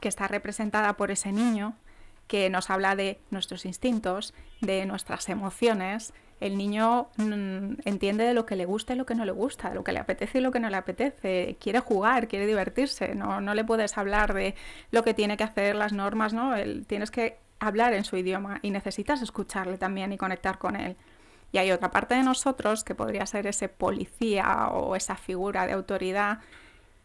que 0.05 0.09
está 0.11 0.29
representada 0.29 0.99
por 0.99 1.11
ese 1.11 1.33
niño 1.33 1.79
que 2.27 2.51
nos 2.51 2.69
habla 2.69 2.95
de 2.95 3.19
nuestros 3.31 3.65
instintos, 3.65 4.35
de 4.61 4.85
nuestras 4.85 5.31
emociones. 5.31 6.13
El 6.41 6.59
niño 6.59 7.09
mm, 7.17 7.77
entiende 7.87 8.25
de 8.25 8.35
lo 8.35 8.45
que 8.45 8.55
le 8.55 8.67
gusta 8.67 8.93
y 8.93 8.97
lo 8.97 9.07
que 9.07 9.15
no 9.15 9.25
le 9.25 9.33
gusta, 9.33 9.71
de 9.71 9.77
lo 9.77 9.83
que 9.83 9.93
le 9.93 10.01
apetece 10.01 10.39
y 10.39 10.41
lo 10.43 10.51
que 10.51 10.61
no 10.61 10.69
le 10.69 10.77
apetece. 10.77 11.57
Quiere 11.59 11.81
jugar, 11.81 12.29
quiere 12.29 12.47
divertirse. 12.47 13.15
No, 13.15 13.41
no 13.41 13.55
le 13.55 13.65
puedes 13.65 13.97
hablar 13.97 14.35
de 14.35 14.55
lo 14.91 15.03
que 15.05 15.15
tiene 15.15 15.39
que 15.39 15.45
hacer, 15.45 15.75
las 15.75 15.95
normas, 15.95 16.35
¿no? 16.35 16.53
tienes 16.87 17.11
que 17.11 17.39
hablar 17.59 17.95
en 17.95 18.05
su 18.05 18.19
idioma 18.19 18.59
y 18.61 18.73
necesitas 18.73 19.23
escucharle 19.23 19.79
también 19.79 20.13
y 20.13 20.19
conectar 20.19 20.59
con 20.59 20.77
él. 20.77 20.97
Y 21.51 21.57
hay 21.57 21.71
otra 21.71 21.91
parte 21.91 22.15
de 22.15 22.25
nosotros 22.25 22.85
que 22.85 22.95
podría 22.95 23.25
ser 23.25 23.47
ese 23.47 23.71
policía 23.71 24.69
o 24.69 24.97
esa 24.97 25.17
figura 25.17 25.67
de 25.67 25.73
autoridad 25.73 26.41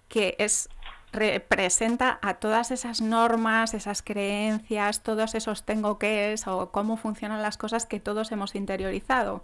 que 0.09 0.35
es 0.39 0.67
representa 1.11 2.19
a 2.21 2.35
todas 2.35 2.71
esas 2.71 3.01
normas, 3.01 3.73
esas 3.73 4.01
creencias, 4.01 5.01
todos 5.01 5.35
esos 5.35 5.65
tengo 5.65 5.97
que 5.97 6.33
es 6.33 6.47
o 6.47 6.71
cómo 6.71 6.97
funcionan 6.97 7.41
las 7.41 7.57
cosas 7.57 7.85
que 7.85 7.99
todos 7.99 8.31
hemos 8.31 8.55
interiorizado. 8.55 9.43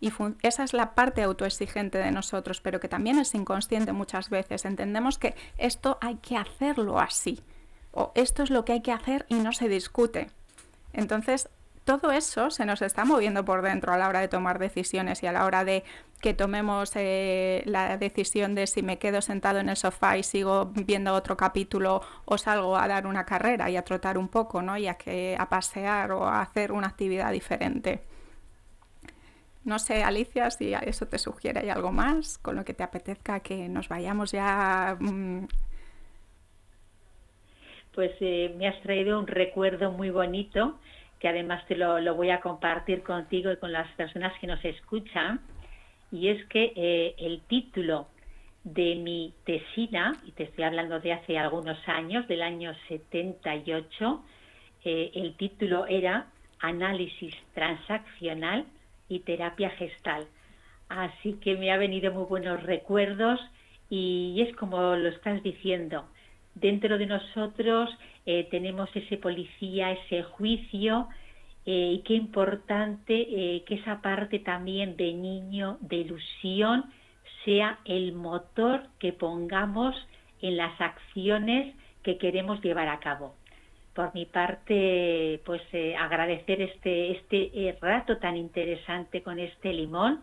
Y 0.00 0.12
esa 0.42 0.62
es 0.62 0.74
la 0.74 0.94
parte 0.94 1.22
autoexigente 1.22 1.98
de 1.98 2.12
nosotros, 2.12 2.60
pero 2.60 2.78
que 2.78 2.88
también 2.88 3.18
es 3.18 3.34
inconsciente 3.34 3.92
muchas 3.92 4.30
veces. 4.30 4.64
Entendemos 4.64 5.18
que 5.18 5.34
esto 5.56 5.98
hay 6.00 6.16
que 6.16 6.36
hacerlo 6.36 7.00
así, 7.00 7.42
o 7.90 8.12
esto 8.14 8.44
es 8.44 8.50
lo 8.50 8.64
que 8.64 8.74
hay 8.74 8.82
que 8.82 8.92
hacer 8.92 9.26
y 9.28 9.34
no 9.34 9.52
se 9.52 9.68
discute. 9.68 10.30
Entonces, 10.92 11.48
todo 11.84 12.12
eso 12.12 12.50
se 12.50 12.64
nos 12.64 12.82
está 12.82 13.04
moviendo 13.04 13.44
por 13.44 13.62
dentro 13.62 13.92
a 13.92 13.98
la 13.98 14.08
hora 14.08 14.20
de 14.20 14.28
tomar 14.28 14.58
decisiones 14.58 15.22
y 15.22 15.26
a 15.26 15.32
la 15.32 15.46
hora 15.46 15.64
de 15.64 15.84
que 16.20 16.34
tomemos 16.34 16.92
eh, 16.96 17.62
la 17.66 17.96
decisión 17.96 18.54
de 18.54 18.66
si 18.66 18.82
me 18.82 18.98
quedo 18.98 19.22
sentado 19.22 19.60
en 19.60 19.68
el 19.68 19.76
sofá 19.76 20.18
y 20.18 20.22
sigo 20.22 20.72
viendo 20.74 21.14
otro 21.14 21.36
capítulo 21.36 22.02
o 22.24 22.38
salgo 22.38 22.76
a 22.76 22.88
dar 22.88 23.06
una 23.06 23.24
carrera 23.24 23.70
y 23.70 23.76
a 23.76 23.82
trotar 23.82 24.18
un 24.18 24.28
poco, 24.28 24.62
¿no? 24.62 24.76
Y 24.76 24.88
a, 24.88 24.94
que, 24.94 25.36
a 25.38 25.48
pasear 25.48 26.12
o 26.12 26.24
a 26.24 26.42
hacer 26.42 26.72
una 26.72 26.88
actividad 26.88 27.32
diferente. 27.32 28.02
No 29.64 29.78
sé, 29.78 30.02
Alicia, 30.02 30.50
si 30.50 30.72
eso 30.72 31.06
te 31.06 31.18
sugiere 31.18 31.60
hay 31.60 31.68
algo 31.68 31.92
más 31.92 32.38
con 32.38 32.56
lo 32.56 32.64
que 32.64 32.74
te 32.74 32.82
apetezca 32.82 33.40
que 33.40 33.68
nos 33.68 33.88
vayamos 33.88 34.32
ya. 34.32 34.96
Mm. 34.98 35.46
Pues 37.94 38.12
eh, 38.20 38.54
me 38.56 38.68
has 38.68 38.80
traído 38.80 39.18
un 39.18 39.26
recuerdo 39.26 39.90
muy 39.90 40.10
bonito 40.10 40.78
que 41.18 41.28
además 41.28 41.66
te 41.66 41.76
lo, 41.76 42.14
voy 42.14 42.30
a 42.30 42.40
compartir 42.40 43.02
contigo 43.02 43.50
y 43.50 43.56
con 43.56 43.72
las 43.72 43.90
personas 43.92 44.32
que 44.40 44.46
nos 44.46 44.64
escuchan, 44.64 45.40
y 46.10 46.28
es 46.28 46.44
que 46.46 46.72
eh, 46.74 47.14
el 47.18 47.40
título 47.42 48.08
de 48.64 48.96
mi 48.96 49.34
tesina, 49.44 50.16
y 50.26 50.32
te 50.32 50.44
estoy 50.44 50.64
hablando 50.64 51.00
de 51.00 51.12
hace 51.12 51.38
algunos 51.38 51.78
años, 51.88 52.26
del 52.28 52.42
año 52.42 52.74
78, 52.88 54.22
eh, 54.84 55.10
el 55.14 55.34
título 55.36 55.86
era 55.86 56.26
Análisis 56.60 57.34
transaccional 57.54 58.66
y 59.08 59.20
terapia 59.20 59.70
gestal. 59.70 60.26
Así 60.88 61.34
que 61.34 61.56
me 61.56 61.70
ha 61.70 61.76
venido 61.76 62.12
muy 62.12 62.24
buenos 62.24 62.62
recuerdos 62.62 63.40
y 63.90 64.44
es 64.46 64.54
como 64.56 64.96
lo 64.96 65.08
estás 65.08 65.42
diciendo, 65.42 66.06
dentro 66.54 66.98
de 66.98 67.06
nosotros 67.06 67.90
eh, 68.26 68.46
tenemos 68.50 68.88
ese 68.94 69.16
policía, 69.16 69.92
ese 69.92 70.22
juicio, 70.22 71.08
eh, 71.70 71.96
y 71.96 71.98
qué 71.98 72.14
importante 72.14 73.12
eh, 73.12 73.62
que 73.66 73.74
esa 73.74 74.00
parte 74.00 74.38
también 74.38 74.96
de 74.96 75.12
niño, 75.12 75.76
de 75.82 75.96
ilusión, 75.96 76.86
sea 77.44 77.78
el 77.84 78.14
motor 78.14 78.84
que 78.98 79.12
pongamos 79.12 79.94
en 80.40 80.56
las 80.56 80.80
acciones 80.80 81.76
que 82.02 82.16
queremos 82.16 82.62
llevar 82.62 82.88
a 82.88 83.00
cabo. 83.00 83.34
Por 83.92 84.14
mi 84.14 84.24
parte, 84.24 85.42
pues 85.44 85.60
agradecer 85.98 86.62
este, 86.62 87.10
este 87.10 87.76
rato 87.82 88.16
tan 88.16 88.38
interesante 88.38 89.22
con 89.22 89.38
este 89.38 89.74
limón 89.74 90.22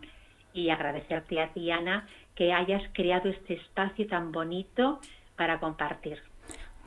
y 0.52 0.70
agradecerte 0.70 1.40
a 1.40 1.52
ti, 1.52 1.70
Ana, 1.70 2.08
que 2.34 2.52
hayas 2.52 2.82
creado 2.92 3.28
este 3.28 3.54
espacio 3.54 4.08
tan 4.08 4.32
bonito 4.32 4.98
para 5.36 5.60
compartir. 5.60 6.18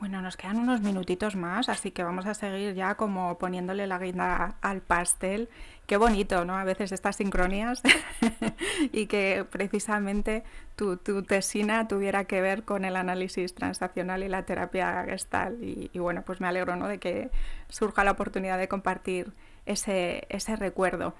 Bueno, 0.00 0.22
nos 0.22 0.38
quedan 0.38 0.56
unos 0.56 0.80
minutitos 0.80 1.36
más, 1.36 1.68
así 1.68 1.90
que 1.90 2.02
vamos 2.02 2.24
a 2.24 2.32
seguir 2.32 2.74
ya 2.74 2.94
como 2.94 3.36
poniéndole 3.36 3.86
la 3.86 3.98
guinda 3.98 4.56
al 4.62 4.80
pastel. 4.80 5.50
Qué 5.86 5.98
bonito, 5.98 6.46
¿no? 6.46 6.56
A 6.56 6.64
veces 6.64 6.90
estas 6.92 7.16
sincronías 7.16 7.82
y 8.92 9.08
que 9.08 9.44
precisamente 9.50 10.42
tu, 10.74 10.96
tesina 10.96 11.86
tuviera 11.86 12.24
que 12.24 12.40
ver 12.40 12.62
con 12.62 12.86
el 12.86 12.96
análisis 12.96 13.54
transaccional 13.54 14.22
y 14.22 14.28
la 14.28 14.46
terapia 14.46 15.04
gestal. 15.04 15.62
Y, 15.62 15.90
y, 15.92 15.98
bueno, 15.98 16.22
pues 16.22 16.40
me 16.40 16.48
alegro, 16.48 16.76
¿no? 16.76 16.88
De 16.88 16.96
que 16.96 17.30
surja 17.68 18.02
la 18.02 18.12
oportunidad 18.12 18.56
de 18.56 18.68
compartir 18.68 19.34
ese, 19.66 20.24
ese 20.30 20.56
recuerdo. 20.56 21.12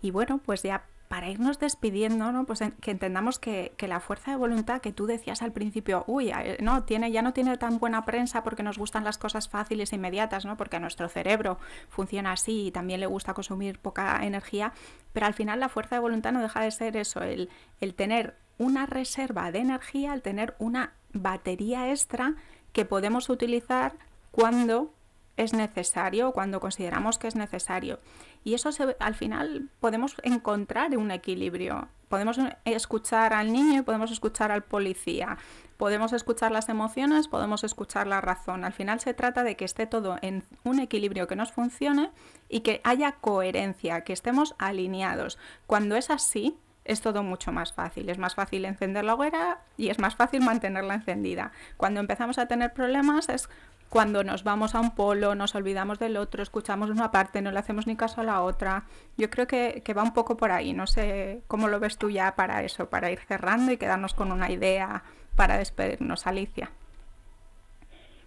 Y 0.00 0.12
bueno, 0.12 0.40
pues 0.42 0.62
ya 0.62 0.84
para 1.14 1.30
irnos 1.30 1.60
despidiendo, 1.60 2.32
¿no? 2.32 2.44
Pues 2.44 2.58
que 2.80 2.90
entendamos 2.90 3.38
que, 3.38 3.72
la 3.78 4.00
fuerza 4.00 4.32
de 4.32 4.36
voluntad 4.36 4.80
que 4.80 4.92
tú 4.92 5.06
decías 5.06 5.42
al 5.42 5.52
principio, 5.52 6.02
uy, 6.08 6.32
no, 6.58 6.82
tiene, 6.82 7.12
ya 7.12 7.22
no 7.22 7.32
tiene 7.32 7.56
tan 7.56 7.78
buena 7.78 8.04
prensa 8.04 8.42
porque 8.42 8.64
nos 8.64 8.78
gustan 8.78 9.04
las 9.04 9.16
cosas 9.16 9.48
fáciles 9.48 9.92
e 9.92 9.94
inmediatas, 9.94 10.44
¿no? 10.44 10.56
Porque 10.56 10.80
nuestro 10.80 11.08
cerebro 11.08 11.60
funciona 11.88 12.32
así 12.32 12.66
y 12.66 12.70
también 12.72 12.98
le 12.98 13.06
gusta 13.06 13.32
consumir 13.32 13.78
poca 13.78 14.26
energía, 14.26 14.72
pero 15.12 15.26
al 15.26 15.34
final 15.34 15.60
la 15.60 15.68
fuerza 15.68 15.94
de 15.94 16.00
voluntad 16.00 16.32
no 16.32 16.42
deja 16.42 16.62
de 16.62 16.72
ser 16.72 16.96
eso, 16.96 17.22
el, 17.22 17.48
el 17.80 17.94
tener 17.94 18.34
una 18.58 18.84
reserva 18.84 19.52
de 19.52 19.60
energía, 19.60 20.14
el 20.14 20.22
tener 20.22 20.56
una 20.58 20.94
batería 21.12 21.92
extra 21.92 22.34
que 22.72 22.84
podemos 22.84 23.28
utilizar 23.28 23.92
cuando 24.32 24.92
es 25.36 25.52
necesario, 25.52 26.32
cuando 26.32 26.60
consideramos 26.60 27.18
que 27.18 27.28
es 27.28 27.36
necesario. 27.36 28.00
Y 28.44 28.52
eso 28.54 28.68
al 29.00 29.14
final 29.14 29.70
podemos 29.80 30.16
encontrar 30.22 30.96
un 30.96 31.10
equilibrio. 31.10 31.88
Podemos 32.08 32.38
escuchar 32.64 33.32
al 33.32 33.52
niño 33.52 33.80
y 33.80 33.82
podemos 33.82 34.12
escuchar 34.12 34.52
al 34.52 34.62
policía. 34.62 35.38
Podemos 35.78 36.12
escuchar 36.12 36.52
las 36.52 36.68
emociones, 36.68 37.26
podemos 37.26 37.64
escuchar 37.64 38.06
la 38.06 38.20
razón. 38.20 38.64
Al 38.64 38.74
final 38.74 39.00
se 39.00 39.14
trata 39.14 39.42
de 39.42 39.56
que 39.56 39.64
esté 39.64 39.86
todo 39.86 40.18
en 40.20 40.44
un 40.62 40.78
equilibrio 40.78 41.26
que 41.26 41.36
nos 41.36 41.52
funcione 41.52 42.10
y 42.48 42.60
que 42.60 42.80
haya 42.84 43.12
coherencia, 43.12 44.02
que 44.02 44.12
estemos 44.12 44.54
alineados. 44.58 45.38
Cuando 45.66 45.96
es 45.96 46.10
así, 46.10 46.56
es 46.84 47.00
todo 47.00 47.22
mucho 47.22 47.50
más 47.50 47.72
fácil. 47.72 48.08
Es 48.10 48.18
más 48.18 48.34
fácil 48.34 48.64
encender 48.64 49.04
la 49.04 49.14
hoguera 49.14 49.60
y 49.76 49.88
es 49.88 49.98
más 49.98 50.16
fácil 50.16 50.42
mantenerla 50.42 50.94
encendida. 50.94 51.52
Cuando 51.76 52.00
empezamos 52.00 52.38
a 52.38 52.46
tener 52.46 52.72
problemas 52.72 53.28
es 53.28 53.48
cuando 53.94 54.24
nos 54.24 54.42
vamos 54.42 54.74
a 54.74 54.80
un 54.80 54.92
polo, 54.96 55.36
nos 55.36 55.54
olvidamos 55.54 56.00
del 56.00 56.16
otro, 56.16 56.42
escuchamos 56.42 56.90
una 56.90 57.12
parte, 57.12 57.40
no 57.40 57.52
le 57.52 57.60
hacemos 57.60 57.86
ni 57.86 57.94
caso 57.94 58.22
a 58.22 58.24
la 58.24 58.42
otra. 58.42 58.86
Yo 59.16 59.30
creo 59.30 59.46
que, 59.46 59.84
va 59.96 60.02
un 60.02 60.12
poco 60.12 60.36
por 60.36 60.50
ahí. 60.50 60.72
No 60.72 60.88
sé 60.88 61.42
cómo 61.46 61.68
lo 61.68 61.78
ves 61.78 61.96
tú 61.96 62.10
ya 62.10 62.34
para 62.34 62.64
eso, 62.64 62.90
para 62.90 63.12
ir 63.12 63.20
cerrando 63.20 63.70
y 63.70 63.76
quedarnos 63.76 64.12
con 64.12 64.32
una 64.32 64.50
idea 64.50 65.04
para 65.36 65.58
despedirnos, 65.58 66.26
Alicia. 66.26 66.72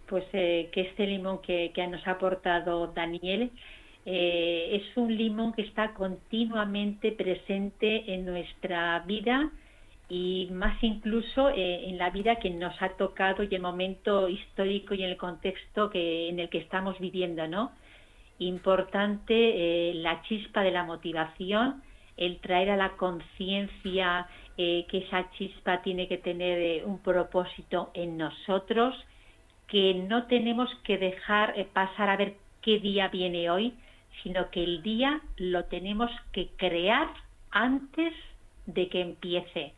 Pues 0.05 0.23
eh, 0.31 0.69
que 0.71 0.83
este 0.83 1.05
limón 1.05 1.41
que, 1.41 1.73
nos 1.91 2.07
ha 2.07 2.11
aportado 2.11 2.87
Daniel 2.87 3.51
eh, 4.05 4.69
es 4.71 4.95
un 4.95 5.17
limón 5.17 5.51
que 5.51 5.63
está 5.63 5.93
continuamente 5.93 7.11
presente 7.11 8.13
en 8.13 8.25
nuestra 8.25 8.99
vida 8.99 9.51
y 10.09 10.47
más 10.51 10.81
incluso 10.83 11.49
eh, 11.49 11.89
en 11.89 11.97
la 11.97 12.09
vida 12.09 12.37
que 12.37 12.49
nos 12.49 12.81
ha 12.81 12.89
tocado 12.89 13.43
y 13.43 13.53
el 13.53 13.61
momento 13.61 14.29
histórico 14.29 14.93
y 14.93 15.03
en 15.03 15.09
el 15.09 15.17
contexto 15.17 15.89
que, 15.89 16.29
en 16.29 16.39
el 16.39 16.49
que 16.49 16.59
estamos 16.59 16.97
viviendo, 16.99 17.47
¿no? 17.47 17.71
Importante 18.39 19.33
eh, 19.89 19.93
la 19.95 20.21
chispa 20.23 20.61
de 20.61 20.71
la 20.71 20.83
motivación, 20.83 21.83
el 22.15 22.39
traer 22.39 22.71
a 22.71 22.77
la 22.77 22.91
conciencia 22.97 24.27
que 24.57 24.87
esa 24.91 25.29
chispa 25.33 25.83
tiene 25.83 26.07
que 26.07 26.17
tener 26.17 26.83
un 26.83 26.97
propósito 27.03 27.91
en 27.93 28.17
nosotros, 28.17 28.95
que 29.67 29.93
no 29.93 30.25
tenemos 30.25 30.67
que 30.83 30.97
dejar 30.97 31.53
pasar 31.73 32.09
a 32.09 32.17
ver 32.17 32.37
qué 32.63 32.79
día 32.79 33.07
viene 33.09 33.51
hoy, 33.51 33.75
sino 34.23 34.49
que 34.49 34.63
el 34.63 34.81
día 34.81 35.21
lo 35.37 35.65
tenemos 35.65 36.09
que 36.31 36.49
crear 36.57 37.07
antes 37.51 38.13
de 38.65 38.89
que 38.89 39.01
empiece, 39.01 39.73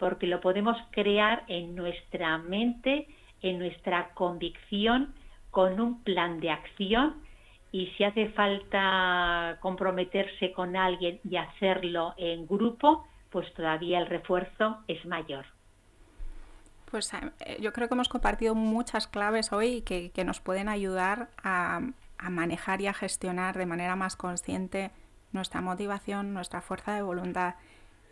porque 0.00 0.26
lo 0.26 0.40
podemos 0.40 0.76
crear 0.90 1.44
en 1.46 1.76
nuestra 1.76 2.38
mente, 2.38 3.06
en 3.42 3.58
nuestra 3.58 4.12
convicción, 4.14 5.14
con 5.50 5.78
un 5.78 6.02
plan 6.02 6.40
de 6.40 6.50
acción 6.50 7.22
y 7.70 7.86
si 7.96 8.04
hace 8.04 8.30
falta 8.30 9.58
comprometerse 9.60 10.52
con 10.52 10.74
alguien 10.74 11.20
y 11.22 11.36
hacerlo 11.36 12.14
en 12.16 12.46
grupo, 12.46 13.06
pues 13.30 13.52
todavía 13.54 13.98
el 13.98 14.06
refuerzo 14.06 14.78
es 14.88 15.04
mayor. 15.04 15.44
Pues 16.90 17.12
eh, 17.12 17.58
yo 17.60 17.72
creo 17.72 17.86
que 17.86 17.94
hemos 17.94 18.08
compartido 18.08 18.54
muchas 18.54 19.06
claves 19.06 19.52
hoy 19.52 19.82
que, 19.82 20.10
nos 20.24 20.40
pueden 20.40 20.68
ayudar 20.68 21.28
a 21.44 21.80
manejar 22.30 22.80
y 22.80 22.86
a 22.86 22.94
gestionar 22.94 23.56
de 23.56 23.66
manera 23.66 23.94
más 23.96 24.16
consciente 24.16 24.90
nuestra 25.32 25.60
motivación, 25.60 26.34
nuestra 26.34 26.60
fuerza 26.60 26.94
de 26.94 27.02
voluntad. 27.02 27.54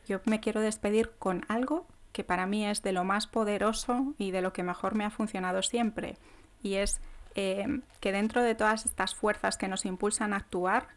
Yo 0.08 0.20
me 0.24 0.40
quiero 0.40 0.60
despedir 0.60 1.10
con 1.18 1.44
algo 1.48 1.86
que 2.12 2.24
para 2.24 2.46
mí 2.46 2.66
es 2.66 2.82
de 2.82 2.92
lo 2.92 3.04
más 3.04 3.26
poderoso 3.26 4.14
y 4.18 4.30
de 4.30 4.40
lo 4.40 4.52
que 4.52 4.62
mejor 4.62 4.94
me 4.94 5.04
ha 5.04 5.10
funcionado 5.10 5.62
siempre. 5.62 6.16
Y 6.62 6.74
es 6.74 7.00
eh, 7.34 7.80
que 8.00 8.10
dentro 8.10 8.42
de 8.42 8.54
todas 8.54 8.86
estas 8.86 9.14
fuerzas 9.14 9.56
que 9.56 9.68
nos 9.68 9.84
impulsan 9.84 10.32
a 10.32 10.38
actuar, 10.38 10.88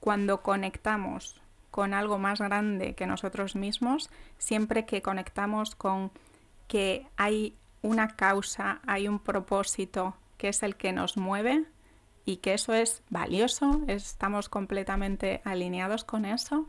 cuando 0.00 0.42
conectamos 0.42 1.40
con 1.70 1.92
algo 1.92 2.18
más 2.18 2.40
grande 2.40 2.94
que 2.94 3.06
nosotros 3.06 3.54
mismos, 3.54 4.08
siempre 4.38 4.86
que 4.86 5.02
conectamos 5.02 5.74
con 5.74 6.10
que 6.66 7.06
hay 7.16 7.54
una 7.82 8.16
causa, 8.16 8.80
hay 8.86 9.06
un 9.06 9.18
propósito 9.18 10.16
que 10.38 10.48
es 10.48 10.62
el 10.62 10.76
que 10.76 10.92
nos 10.92 11.16
mueve, 11.16 11.66
y 12.26 12.38
que 12.38 12.52
eso 12.52 12.74
es 12.74 13.02
valioso, 13.08 13.80
estamos 13.86 14.50
completamente 14.50 15.40
alineados 15.44 16.04
con 16.04 16.24
eso, 16.24 16.66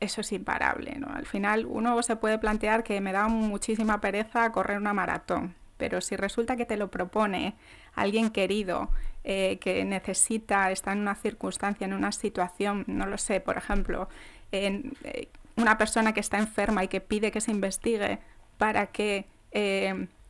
eso 0.00 0.20
es 0.20 0.32
imparable. 0.32 0.96
¿no? 0.98 1.08
Al 1.08 1.26
final 1.26 1.66
uno 1.66 2.00
se 2.02 2.16
puede 2.16 2.38
plantear 2.38 2.84
que 2.84 3.00
me 3.00 3.12
da 3.12 3.28
muchísima 3.28 4.00
pereza 4.00 4.50
correr 4.52 4.78
una 4.78 4.94
maratón, 4.94 5.54
pero 5.76 6.00
si 6.00 6.16
resulta 6.16 6.56
que 6.56 6.66
te 6.66 6.76
lo 6.76 6.90
propone 6.90 7.54
alguien 7.94 8.30
querido, 8.30 8.90
eh, 9.24 9.58
que 9.60 9.84
necesita, 9.84 10.70
está 10.70 10.92
en 10.92 11.00
una 11.00 11.14
circunstancia, 11.14 11.86
en 11.86 11.94
una 11.94 12.12
situación, 12.12 12.84
no 12.86 13.06
lo 13.06 13.18
sé, 13.18 13.40
por 13.40 13.56
ejemplo, 13.56 14.08
en, 14.52 14.92
eh, 15.04 15.28
una 15.56 15.78
persona 15.78 16.12
que 16.12 16.20
está 16.20 16.38
enferma 16.38 16.84
y 16.84 16.88
que 16.88 17.00
pide 17.00 17.30
que 17.30 17.40
se 17.40 17.50
investigue 17.50 18.18
para 18.58 18.88
que 18.88 19.26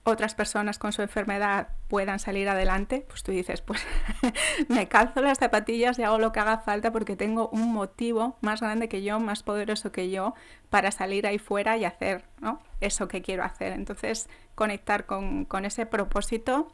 otras 0.04 0.34
personas 0.34 0.78
con 0.78 0.92
su 0.92 1.00
enfermedad 1.00 1.68
puedan 1.88 2.18
salir 2.18 2.48
adelante, 2.48 3.06
pues 3.08 3.22
tú 3.22 3.32
dices, 3.32 3.62
pues 3.62 3.84
me 4.68 4.86
calzo 4.86 5.22
las 5.22 5.38
zapatillas 5.38 5.98
y 5.98 6.02
hago 6.02 6.18
lo 6.18 6.30
que 6.30 6.40
haga 6.40 6.58
falta 6.58 6.92
porque 6.92 7.16
tengo 7.16 7.48
un 7.48 7.72
motivo 7.72 8.36
más 8.42 8.60
grande 8.60 8.88
que 8.90 9.02
yo, 9.02 9.18
más 9.18 9.42
poderoso 9.42 9.92
que 9.92 10.10
yo, 10.10 10.34
para 10.68 10.90
salir 10.90 11.26
ahí 11.26 11.38
fuera 11.38 11.78
y 11.78 11.86
hacer 11.86 12.26
¿no? 12.40 12.60
eso 12.82 13.08
que 13.08 13.22
quiero 13.22 13.44
hacer. 13.44 13.72
Entonces, 13.72 14.28
conectar 14.54 15.06
con, 15.06 15.46
ese 15.64 15.86
propósito 15.86 16.70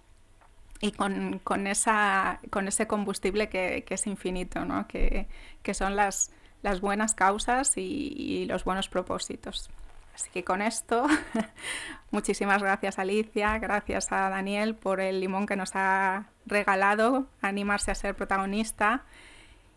y 0.80 0.90
con, 0.90 1.66
esa, 1.68 2.40
con 2.50 2.66
ese 2.66 2.88
combustible 2.88 3.48
que, 3.48 3.84
es 3.88 4.06
infinito, 4.08 4.64
¿no? 4.64 4.88
que, 4.88 5.28
son 5.72 5.94
las, 5.94 6.32
las 6.62 6.80
buenas 6.80 7.14
causas 7.14 7.76
y 7.76 8.44
los 8.46 8.64
buenos 8.64 8.88
propósitos. 8.88 9.70
Así 10.14 10.30
que 10.30 10.44
con 10.44 10.62
esto, 10.62 11.06
muchísimas 12.10 12.62
gracias 12.62 12.98
Alicia, 12.98 13.58
gracias 13.58 14.12
a 14.12 14.28
Daniel 14.28 14.74
por 14.74 15.00
el 15.00 15.20
limón 15.20 15.46
que 15.46 15.56
nos 15.56 15.72
ha 15.74 16.26
regalado, 16.46 17.26
animarse 17.40 17.90
a 17.90 17.94
ser 17.94 18.14
protagonista. 18.14 19.04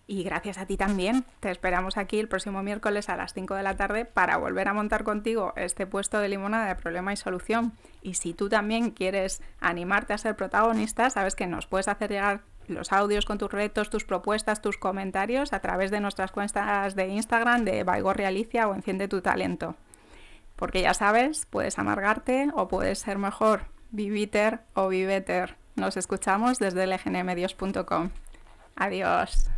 Y 0.06 0.24
gracias 0.24 0.58
a 0.58 0.66
ti 0.66 0.76
también. 0.76 1.24
Te 1.40 1.50
esperamos 1.50 1.98
aquí 1.98 2.20
el 2.20 2.28
próximo 2.28 2.62
miércoles 2.62 3.08
a 3.08 3.16
las 3.16 3.34
5 3.34 3.56
de 3.56 3.64
la 3.64 3.78
tarde 3.78 4.04
para 4.04 4.36
volver 4.36 4.68
a 4.68 4.74
montar 4.74 5.06
contigo 5.06 5.54
este 5.56 5.88
puesto 5.88 6.20
de 6.20 6.28
limona 6.28 6.68
de 6.68 6.76
problema 6.76 7.14
y 7.14 7.16
solución. 7.16 7.72
Y 8.02 8.16
si 8.16 8.34
tú 8.34 8.50
también 8.50 8.92
quieres 8.92 9.42
animarte 9.62 10.12
a 10.12 10.18
ser 10.18 10.36
protagonista, 10.36 11.10
sabes 11.10 11.36
que 11.36 11.48
nos 11.48 11.68
puedes 11.68 11.88
hacer 11.88 12.12
llegar 12.12 12.42
los 12.68 12.92
audios 12.92 13.26
con 13.26 13.38
tus 13.38 13.52
retos, 13.52 13.90
tus 13.90 14.04
propuestas, 14.04 14.62
tus 14.62 14.78
comentarios 14.78 15.54
a 15.54 15.60
través 15.60 15.90
de 15.90 16.02
nuestras 16.02 16.32
cuentas 16.32 16.96
de 16.96 17.08
Instagram 17.08 17.64
de 17.64 17.84
Baigorri 17.84 18.26
Alicia 18.26 18.68
o 18.68 18.76
Enciende 18.76 19.08
tu 19.08 19.22
Talento. 19.22 19.76
Porque 20.56 20.82
ya 20.82 20.94
sabes, 20.94 21.46
puedes 21.50 21.80
amargarte 21.80 22.50
o 22.54 22.68
puedes 22.68 23.00
ser 23.00 23.18
mejor, 23.18 23.66
viviter 23.92 24.62
o 24.74 24.88
viveter. 24.88 25.56
Nos 25.76 25.98
escuchamos 25.98 26.60
desde 26.60 26.86
lgnmedios.com. 26.86 28.10
Adiós. 28.76 29.50